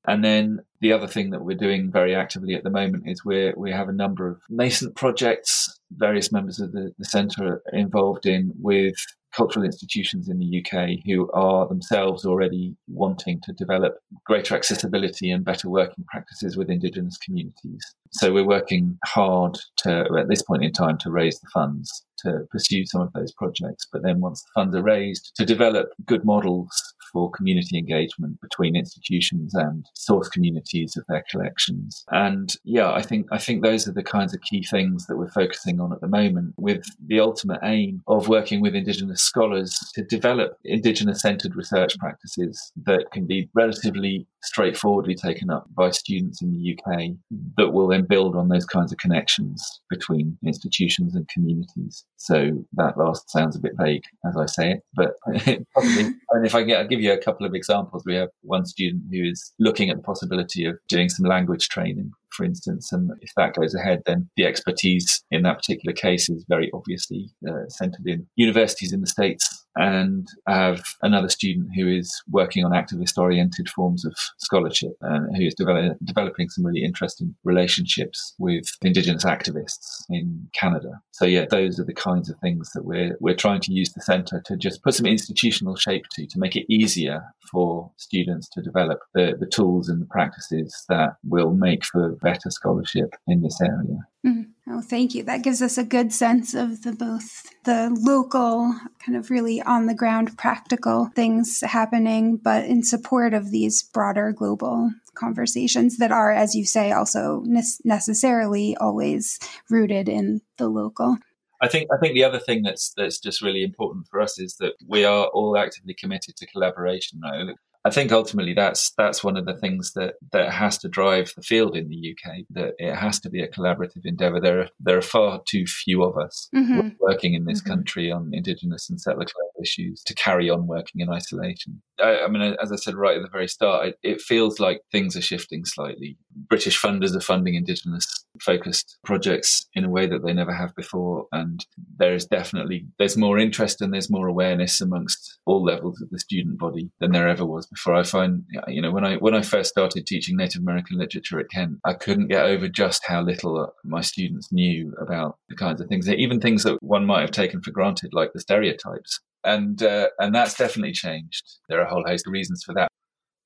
And 0.07 0.25
then 0.25 0.61
the 0.81 0.93
other 0.93 1.07
thing 1.07 1.31
that 1.31 1.45
we're 1.45 1.57
doing 1.57 1.91
very 1.91 2.15
actively 2.15 2.55
at 2.55 2.65
the 2.65 2.71
moment 2.71 3.05
is 3.07 3.25
we 3.25 3.53
we 3.57 3.71
have 3.73 3.89
a 3.89 3.93
number 3.93 4.29
of 4.29 4.41
nascent 4.49 4.95
projects, 4.95 5.81
various 5.91 6.33
members 6.33 6.61
of 6.61 6.73
the, 6.73 6.93
the 6.99 7.05
centre 7.05 7.63
are 7.67 7.79
involved 7.79 8.27
in 8.27 8.53
with 8.61 8.95
cultural 9.35 9.65
institutions 9.65 10.29
in 10.29 10.39
the 10.39 10.65
UK 10.65 10.99
who 11.05 11.31
are 11.33 11.69
themselves 11.69 12.25
already 12.25 12.75
wanting 12.89 13.41
to 13.43 13.53
develop 13.53 13.99
greater 14.25 14.57
accessibility 14.57 15.31
and 15.31 15.45
better 15.45 15.69
working 15.69 16.05
practices 16.09 16.57
with 16.57 16.71
Indigenous 16.71 17.17
communities. 17.19 17.85
So 18.13 18.33
we're 18.33 18.47
working 18.47 18.99
hard 19.05 19.59
to, 19.79 20.07
at 20.19 20.29
this 20.29 20.43
point 20.43 20.65
in 20.65 20.73
time, 20.73 20.99
to 20.99 21.11
raise 21.11 21.39
the 21.41 21.49
funds 21.53 22.05
to 22.21 22.47
pursue 22.51 22.85
some 22.87 23.03
of 23.03 23.13
those 23.13 23.33
projects. 23.33 23.87
But 23.93 24.03
then 24.03 24.21
once 24.21 24.43
the 24.43 24.61
funds 24.61 24.75
are 24.75 24.83
raised, 24.83 25.33
to 25.37 25.45
develop 25.45 25.91
good 26.07 26.25
models 26.25 26.71
for 27.13 27.31
community 27.31 27.79
engagement 27.79 28.41
between 28.41 28.77
institutions 28.77 29.55
and 29.55 29.87
source 29.95 30.29
communities 30.29 30.97
of 30.97 31.05
their 31.09 31.25
collections. 31.31 32.05
And 32.11 32.55
yeah, 32.65 32.93
I 32.93 33.03
think 33.03 33.27
I 33.33 33.39
think 33.39 33.63
those 33.63 33.89
are 33.89 33.93
the 33.93 34.03
kinds 34.03 34.35
of 34.35 34.41
key 34.43 34.63
things 34.63 35.07
that 35.07 35.17
we're 35.17 35.31
focusing 35.31 35.81
on 35.81 35.93
at 35.93 36.01
the 36.01 36.09
moment, 36.09 36.55
with 36.57 36.85
the 37.07 37.21
ultimate 37.21 37.61
aim 37.63 38.03
of 38.07 38.29
working 38.29 38.61
with 38.61 38.75
Indigenous 38.75 39.23
scholars 39.23 39.79
to 39.95 40.05
develop 40.05 40.59
Indigenous 40.65 41.21
centered 41.21 41.55
research 41.55 41.99
practices 41.99 42.73
that 42.85 43.11
can 43.13 43.27
be 43.27 43.49
relatively 43.55 44.27
straightforwardly 44.43 45.15
taken 45.15 45.51
up 45.51 45.67
by 45.75 45.91
students 45.91 46.41
in 46.43 46.53
the 46.53 46.77
UK 46.77 47.11
that 47.57 47.73
will 47.73 47.89
then 47.89 48.05
build 48.05 48.37
on 48.37 48.49
those 48.49 48.65
kinds 48.65 48.93
of 48.93 48.99
connections 48.99 49.81
between 49.91 50.39
institutions 50.47 51.15
and 51.15 51.29
communities. 51.29 52.05
So 52.17 52.65
that 52.75 52.97
last 52.97 53.31
sounds 53.31 53.57
a 53.57 53.61
bit 53.61 53.73
vague 53.79 54.05
as 54.27 54.37
I 54.37 54.47
say 54.47 54.73
it, 54.73 54.83
but 54.95 55.13
probably, 55.73 56.15
and 56.31 56.47
if 56.47 56.55
I 56.55 56.63
get, 56.63 56.81
I'll 56.81 56.89
give 56.89 57.01
you 57.01 57.13
a 57.13 57.23
couple 57.23 57.47
of 57.47 57.55
examples. 57.55 58.05
We 58.07 58.15
have 58.15 58.31
one 58.43 58.67
student 58.67 59.05
who 59.11 59.25
is 59.25 59.53
looking 59.59 59.91
at 59.91 59.97
the 59.97 60.03
possibility 60.03 60.65
of 60.65 60.77
doing 60.89 61.09
some 61.09 61.27
language 61.27 61.69
training 61.69 62.13
for 62.31 62.45
instance. 62.45 62.93
And 62.93 63.11
if 63.21 63.31
that 63.37 63.55
goes 63.55 63.75
ahead, 63.75 64.03
then 64.07 64.29
the 64.37 64.47
expertise 64.47 65.25
in 65.31 65.43
that 65.43 65.59
particular 65.59 65.95
case 65.95 66.29
is 66.29 66.45
very 66.49 66.71
obviously 66.75 67.31
uh, 67.49 67.69
centered 67.69 68.07
in 68.07 68.27
universities 68.37 68.93
in 68.93 69.01
the 69.01 69.07
States. 69.07 69.65
And 69.77 70.27
I 70.49 70.57
have 70.57 70.83
another 71.03 71.29
student 71.29 71.69
who 71.77 71.87
is 71.89 72.13
working 72.29 72.65
on 72.65 72.73
activist 72.73 73.17
oriented 73.17 73.69
forms 73.69 74.05
of 74.05 74.13
scholarship 74.39 74.93
and 75.03 75.37
who 75.37 75.45
is 75.45 75.55
develop- 75.55 75.97
developing 76.05 76.49
some 76.49 76.67
really 76.67 76.83
interesting 76.83 77.37
relationships 77.45 78.35
with 78.39 78.65
Indigenous 78.83 79.25
activists 79.25 80.03
in 80.11 80.49
Canada. 80.53 81.01
So 81.13 81.27
yeah, 81.27 81.47
those 81.49 81.79
are 81.79 81.85
the 81.85 81.95
kinds 81.95 82.29
of 82.29 82.39
things 82.41 82.71
that 82.75 82.85
we're, 82.85 83.17
we're 83.21 83.37
trying 83.37 83.61
to 83.63 83.73
use 83.73 83.93
the 83.93 84.01
center 84.01 84.43
to 84.47 84.57
just 84.57 84.83
put 84.83 84.95
some 84.95 85.07
institutional 85.07 85.77
shape 85.77 86.07
to, 86.13 86.27
to 86.27 86.39
make 86.39 86.57
it 86.57 86.67
easier 86.69 87.23
for 87.51 87.93
students 87.97 88.49
to 88.51 88.63
develop 88.63 88.99
the, 89.15 89.37
the 89.39 89.47
tools 89.47 89.89
and 89.89 90.03
the 90.03 90.07
practices 90.07 90.85
that 90.89 91.11
will 91.25 91.55
make 91.55 91.85
for 91.85 92.17
better 92.23 92.51
scholarship 92.51 93.15
in 93.27 93.43
this 93.43 93.61
area. 93.61 94.07
Mm-hmm. 94.27 94.43
Oh, 94.71 94.83
thank 94.83 95.15
you. 95.15 95.23
That 95.23 95.43
gives 95.43 95.63
us 95.63 95.79
a 95.79 95.85
good 95.85 96.13
sense 96.13 96.53
of 96.55 96.83
the 96.83 96.93
both 96.93 97.47
the 97.65 97.91
local, 98.01 98.75
kind 99.05 99.17
of 99.17 99.31
really 99.31 99.63
on 99.63 99.87
the 99.87 99.95
ground 99.95 100.37
practical 100.37 101.11
things 101.15 101.63
happening, 101.63 102.37
but 102.37 102.65
in 102.65 102.83
support 102.83 103.33
of 103.33 103.51
these 103.51 103.83
broader 103.83 104.33
global 104.33 104.91
conversations 105.15 105.97
that 105.99 106.13
are, 106.13 106.33
as 106.33 106.55
you 106.55 106.65
say, 106.65 106.93
also 106.93 107.43
ne- 107.47 107.63
necessarily 107.85 108.77
always 108.77 109.39
rooted 109.71 110.09
in 110.09 110.41
the 110.59 110.69
local. 110.69 111.17
I 111.61 111.69
think 111.69 111.89
I 111.93 111.97
think 111.99 112.15
the 112.15 112.25
other 112.25 112.39
thing 112.39 112.63
that's 112.63 112.93
that's 112.97 113.19
just 113.19 113.43
really 113.43 113.65
important 113.65 114.07
for 114.09 114.21
us 114.21 114.39
is 114.39 114.57
that 114.61 114.75
we 114.87 115.05
are 115.05 115.27
all 115.27 115.57
actively 115.57 115.95
committed 115.95 116.37
to 116.37 116.47
collaboration. 116.47 117.21
Right? 117.23 117.55
I 117.85 117.91
think 117.91 118.13
ultimately 118.13 118.55
that's 118.55 118.93
that's 118.99 119.23
one 119.23 119.37
of 119.37 119.47
the 119.47 119.57
things 119.57 119.93
that 119.95 120.15
that 120.33 120.53
has 120.53 120.79
to 120.79 120.89
drive 120.89 121.33
the 121.37 121.43
field 121.43 121.77
in 121.77 121.89
the 121.89 122.15
UK. 122.15 122.39
That 122.51 122.75
it 122.79 122.95
has 122.95 123.21
to 123.21 123.31
be 123.31 123.43
a 123.43 123.49
collaborative 123.49 124.05
endeavour. 124.05 124.41
There 124.41 124.61
are 124.61 124.69
there 124.81 124.99
are 124.99 125.03
far 125.03 125.41
too 125.49 125.65
few 125.67 126.03
of 126.03 126.17
us 126.19 126.49
mm-hmm. 126.55 126.91
working 127.01 127.35
in 127.35 127.45
this 127.45 127.61
mm-hmm. 127.61 127.71
country 127.71 128.11
on 128.11 128.31
Indigenous 128.33 128.91
and 128.91 129.01
settler 129.01 129.27
issues 129.63 130.03
to 130.05 130.15
carry 130.15 130.51
on 130.51 130.67
working 130.67 131.01
in 131.01 131.11
isolation. 131.11 131.83
I, 132.01 132.21
I, 132.21 132.29
mean, 132.29 132.57
as 132.63 132.73
I 132.73 132.77
said 132.77 132.95
right 132.95 133.17
at 133.17 133.23
the 133.23 133.29
very 133.29 133.49
start, 133.49 133.89
it, 133.89 133.99
it 134.03 134.21
feels 134.21 134.61
like 134.61 134.83
things 134.93 135.17
are 135.17 135.23
shifting 135.23 135.65
slightly. 135.65 136.17
British 136.49 136.81
funders 136.81 137.17
are 137.17 137.21
funding 137.21 137.55
Indigenous 137.55 138.07
focused 138.41 138.99
projects 139.05 139.67
in 139.75 139.85
a 139.85 139.91
way 139.91 140.07
that 140.07 140.25
they 140.25 140.33
never 140.33 140.53
have 140.55 140.75
before, 140.77 141.27
and 141.33 141.65
there 141.99 142.15
is 142.15 142.27
definitely 142.27 142.87
there's 142.99 143.17
more 143.17 143.39
interest 143.39 143.81
and 143.81 143.93
there's 143.93 144.11
more 144.11 144.29
awareness 144.29 144.81
amongst 144.81 145.39
all 145.47 145.65
levels 145.65 146.01
of 146.01 146.11
the 146.11 146.19
student 146.19 146.59
body 146.59 146.91
than 147.01 147.13
there 147.13 147.29
ever 147.29 147.45
was 147.45 147.67
before. 147.67 147.95
I 147.95 148.03
find, 148.03 148.45
you 148.69 148.83
know, 148.83 148.93
when 148.93 149.05
I 149.05 149.17
when 149.17 149.35
I 149.35 149.43
first 149.43 149.71
started 149.71 150.07
teaching 150.07 150.37
Native 150.37 150.63
American 150.63 150.99
literature 150.99 151.41
at 151.41 151.51
Kent, 151.51 151.79
I 151.85 151.95
couldn't 151.95 152.29
get 152.29 152.45
over 152.45 152.69
just 152.69 153.07
how 153.07 153.23
little 153.23 153.73
my 153.85 154.01
students 154.01 154.53
knew 154.53 154.95
about 155.01 155.39
the 155.49 155.57
kinds 155.57 155.81
of 155.81 155.89
things, 155.89 156.09
even 156.09 156.41
things 156.41 156.65
that 156.65 156.83
one 156.83 157.07
might 157.07 157.23
have 157.23 157.31
taken 157.31 157.61
for 157.63 157.71
granted, 157.71 158.11
like 158.13 158.33
the 158.33 158.41
stereotypes 158.41 159.21
and 159.45 159.83
uh, 159.83 160.09
and 160.19 160.35
that's 160.35 160.55
definitely 160.55 160.93
changed. 160.93 161.45
There 161.69 161.81
are 161.81 161.85
a 161.85 161.91
whole 161.91 162.05
host 162.07 162.27
of 162.27 162.33
reasons 162.33 162.63
for 162.65 162.75
that. 162.75 162.91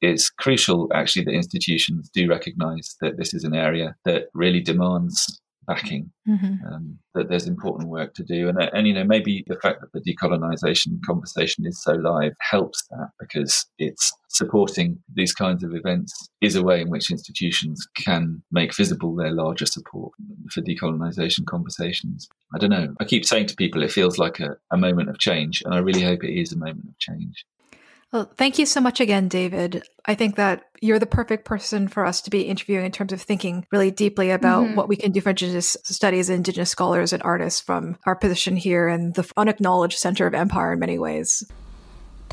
It's 0.03 0.29
crucial, 0.29 0.89
actually, 0.93 1.25
that 1.25 1.33
institutions 1.33 2.11
do 2.13 2.29
recognise 2.29 2.97
that 3.01 3.17
this 3.17 3.33
is 3.33 3.45
an 3.45 3.55
area 3.55 3.95
that 4.05 4.25
really 4.35 4.61
demands 4.61 5.41
backing. 5.67 6.11
Mm-hmm. 6.29 6.67
Um, 6.67 6.99
that 7.15 7.29
there's 7.29 7.47
important 7.47 7.89
work 7.89 8.15
to 8.15 8.23
do, 8.23 8.49
and 8.49 8.59
and 8.61 8.87
you 8.87 8.95
know 8.95 9.05
maybe 9.05 9.45
the 9.47 9.57
fact 9.57 9.81
that 9.81 9.93
the 9.93 10.01
decolonisation 10.01 10.99
conversation 11.05 11.67
is 11.67 11.83
so 11.83 11.93
live 11.93 12.33
helps 12.41 12.87
that 12.91 13.11
because 13.19 13.67
it's 13.79 14.13
supporting 14.29 14.99
these 15.15 15.35
kinds 15.35 15.63
of 15.63 15.75
events 15.75 16.13
is 16.41 16.57
a 16.57 16.63
way 16.63 16.81
in 16.81 16.89
which 16.89 17.11
institutions 17.11 17.87
can 17.97 18.43
make 18.51 18.75
visible 18.75 19.15
their 19.15 19.31
larger 19.31 19.67
support 19.67 20.13
for 20.51 20.63
decolonisation 20.63 21.45
conversations. 21.47 22.29
I 22.55 22.59
don't 22.59 22.71
know. 22.71 22.95
I 23.01 23.05
keep 23.05 23.27
saying 23.27 23.47
to 23.47 23.57
people 23.57 23.83
it 23.83 23.93
feels 23.93 24.17
like 24.17 24.41
a, 24.41 24.57
a 24.71 24.77
moment 24.77 25.11
of 25.11 25.19
change, 25.19 25.63
and 25.65 25.75
I 25.75 25.79
really 25.79 26.03
hope 26.03 26.25
it 26.25 26.39
is 26.39 26.53
a 26.53 26.59
moment 26.59 26.87
of 26.89 26.99
change. 26.99 27.45
Well, 28.13 28.31
thank 28.37 28.59
you 28.59 28.67
so 28.67 28.81
much 28.81 29.01
again, 29.01 29.29
David. 29.29 29.85
I 30.05 30.15
think 30.15 30.37
that 30.37 30.65
you're 30.83 30.99
the 30.99 31.07
perfect 31.07 31.47
person 31.47 31.89
for 31.89 32.05
us 32.05 32.21
to 32.23 32.31
be 32.31 32.43
interviewing 32.43 32.85
in 32.85 32.93
terms 32.93 33.13
of 33.13 33.23
thinking 33.23 33.67
really 33.73 33.91
deeply 33.91 34.31
about 34.31 34.65
mm-hmm. 34.65 34.75
what 34.75 34.89
we 34.89 34.97
can 34.97 35.13
do 35.13 35.23
for 35.23 35.31
Indigenous 35.31 35.79
studies, 35.83 36.29
Indigenous 36.29 36.69
scholars, 36.69 37.15
and 37.15 37.23
artists 37.23 37.63
from 37.63 37.97
our 38.05 38.15
position 38.15 38.57
here 38.57 38.87
in 38.87 39.13
the 39.13 39.31
unacknowledged 39.39 39.99
center 39.99 40.27
of 40.27 40.35
empire 40.35 40.75
in 40.75 40.79
many 40.79 40.99
ways. 40.99 41.43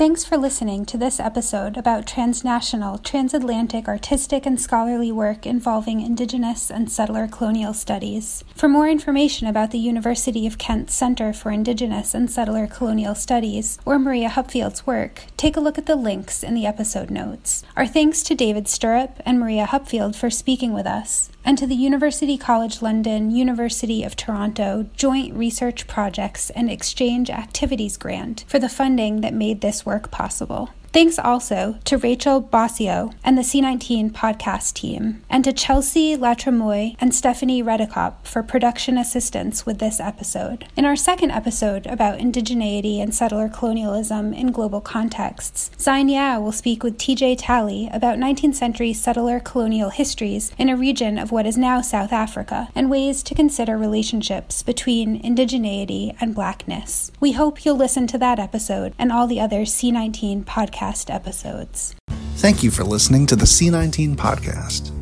Thanks 0.00 0.24
for 0.24 0.38
listening 0.38 0.86
to 0.86 0.96
this 0.96 1.20
episode 1.20 1.76
about 1.76 2.06
transnational, 2.06 2.96
transatlantic 2.96 3.86
artistic 3.86 4.46
and 4.46 4.58
scholarly 4.58 5.12
work 5.12 5.44
involving 5.44 6.00
Indigenous 6.00 6.70
and 6.70 6.90
settler 6.90 7.28
colonial 7.28 7.74
studies. 7.74 8.42
For 8.54 8.66
more 8.66 8.88
information 8.88 9.46
about 9.46 9.72
the 9.72 9.78
University 9.78 10.46
of 10.46 10.56
Kent 10.56 10.90
Center 10.90 11.34
for 11.34 11.50
Indigenous 11.50 12.14
and 12.14 12.30
Settler 12.30 12.66
Colonial 12.66 13.14
Studies 13.14 13.78
or 13.84 13.98
Maria 13.98 14.30
Hupfield's 14.30 14.86
work, 14.86 15.24
take 15.36 15.58
a 15.58 15.60
look 15.60 15.76
at 15.76 15.84
the 15.84 15.96
links 15.96 16.42
in 16.42 16.54
the 16.54 16.64
episode 16.64 17.10
notes. 17.10 17.62
Our 17.76 17.86
thanks 17.86 18.22
to 18.22 18.34
David 18.34 18.68
Stirrup 18.68 19.20
and 19.26 19.38
Maria 19.38 19.66
Hupfield 19.66 20.16
for 20.16 20.30
speaking 20.30 20.72
with 20.72 20.86
us 20.86 21.28
and 21.44 21.56
to 21.58 21.66
the 21.66 21.74
University 21.74 22.36
College 22.36 22.82
London, 22.82 23.30
University 23.30 24.02
of 24.02 24.16
Toronto 24.16 24.86
Joint 24.94 25.34
Research 25.34 25.86
Projects 25.86 26.50
and 26.50 26.70
Exchange 26.70 27.30
Activities 27.30 27.96
Grant 27.96 28.44
for 28.46 28.58
the 28.58 28.68
funding 28.68 29.20
that 29.20 29.34
made 29.34 29.60
this 29.60 29.86
work 29.86 30.10
possible. 30.10 30.70
Thanks 30.92 31.20
also 31.20 31.78
to 31.84 31.98
Rachel 31.98 32.42
Bossio 32.42 33.14
and 33.22 33.38
the 33.38 33.42
C19 33.42 34.10
podcast 34.10 34.74
team, 34.74 35.22
and 35.30 35.44
to 35.44 35.52
Chelsea 35.52 36.16
Latremoy 36.16 36.96
and 36.98 37.14
Stephanie 37.14 37.62
Redekop 37.62 38.24
for 38.24 38.42
production 38.42 38.98
assistance 38.98 39.64
with 39.64 39.78
this 39.78 40.00
episode. 40.00 40.66
In 40.76 40.84
our 40.84 40.96
second 40.96 41.30
episode 41.30 41.86
about 41.86 42.18
indigeneity 42.18 42.98
and 42.98 43.14
settler 43.14 43.48
colonialism 43.48 44.34
in 44.34 44.50
global 44.50 44.80
contexts, 44.80 45.70
Xine 45.78 46.10
Yao 46.10 46.40
will 46.40 46.50
speak 46.50 46.82
with 46.82 46.98
TJ 46.98 47.36
Tallie 47.38 47.88
about 47.92 48.18
19th 48.18 48.56
century 48.56 48.92
settler 48.92 49.38
colonial 49.38 49.90
histories 49.90 50.50
in 50.58 50.68
a 50.68 50.76
region 50.76 51.18
of 51.18 51.30
what 51.30 51.46
is 51.46 51.56
now 51.56 51.80
South 51.80 52.12
Africa 52.12 52.68
and 52.74 52.90
ways 52.90 53.22
to 53.22 53.34
consider 53.36 53.78
relationships 53.78 54.64
between 54.64 55.22
indigeneity 55.22 56.16
and 56.20 56.34
blackness. 56.34 57.12
We 57.20 57.30
hope 57.30 57.64
you'll 57.64 57.76
listen 57.76 58.08
to 58.08 58.18
that 58.18 58.40
episode 58.40 58.92
and 58.98 59.12
all 59.12 59.28
the 59.28 59.40
other 59.40 59.60
C19 59.60 60.44
podcasts 60.44 60.79
podcast 60.80 61.14
episodes. 61.14 61.94
Thank 62.36 62.62
you 62.62 62.70
for 62.70 62.84
listening 62.84 63.26
to 63.26 63.36
the 63.36 63.44
C19 63.44 64.16
podcast. 64.16 64.92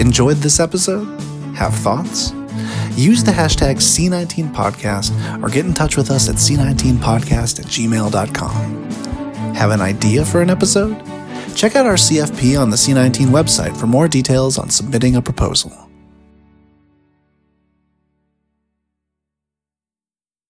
Enjoyed 0.00 0.36
this 0.38 0.60
episode? 0.60 1.06
Have 1.54 1.74
thoughts? 1.74 2.32
Use 2.96 3.24
the 3.24 3.32
hashtag 3.32 3.76
C19podcast 3.76 5.42
or 5.42 5.48
get 5.48 5.66
in 5.66 5.74
touch 5.74 5.96
with 5.96 6.10
us 6.10 6.28
at 6.28 6.36
C19podcast 6.36 7.60
at 7.60 7.66
gmail.com. 7.66 8.90
Have 9.54 9.70
an 9.70 9.80
idea 9.80 10.24
for 10.24 10.40
an 10.40 10.50
episode? 10.50 10.96
Check 11.54 11.74
out 11.74 11.86
our 11.86 11.94
CFP 11.94 12.60
on 12.60 12.70
the 12.70 12.76
C19 12.76 13.26
website 13.26 13.76
for 13.76 13.86
more 13.86 14.06
details 14.06 14.58
on 14.58 14.70
submitting 14.70 15.16
a 15.16 15.22
proposal. 15.22 15.87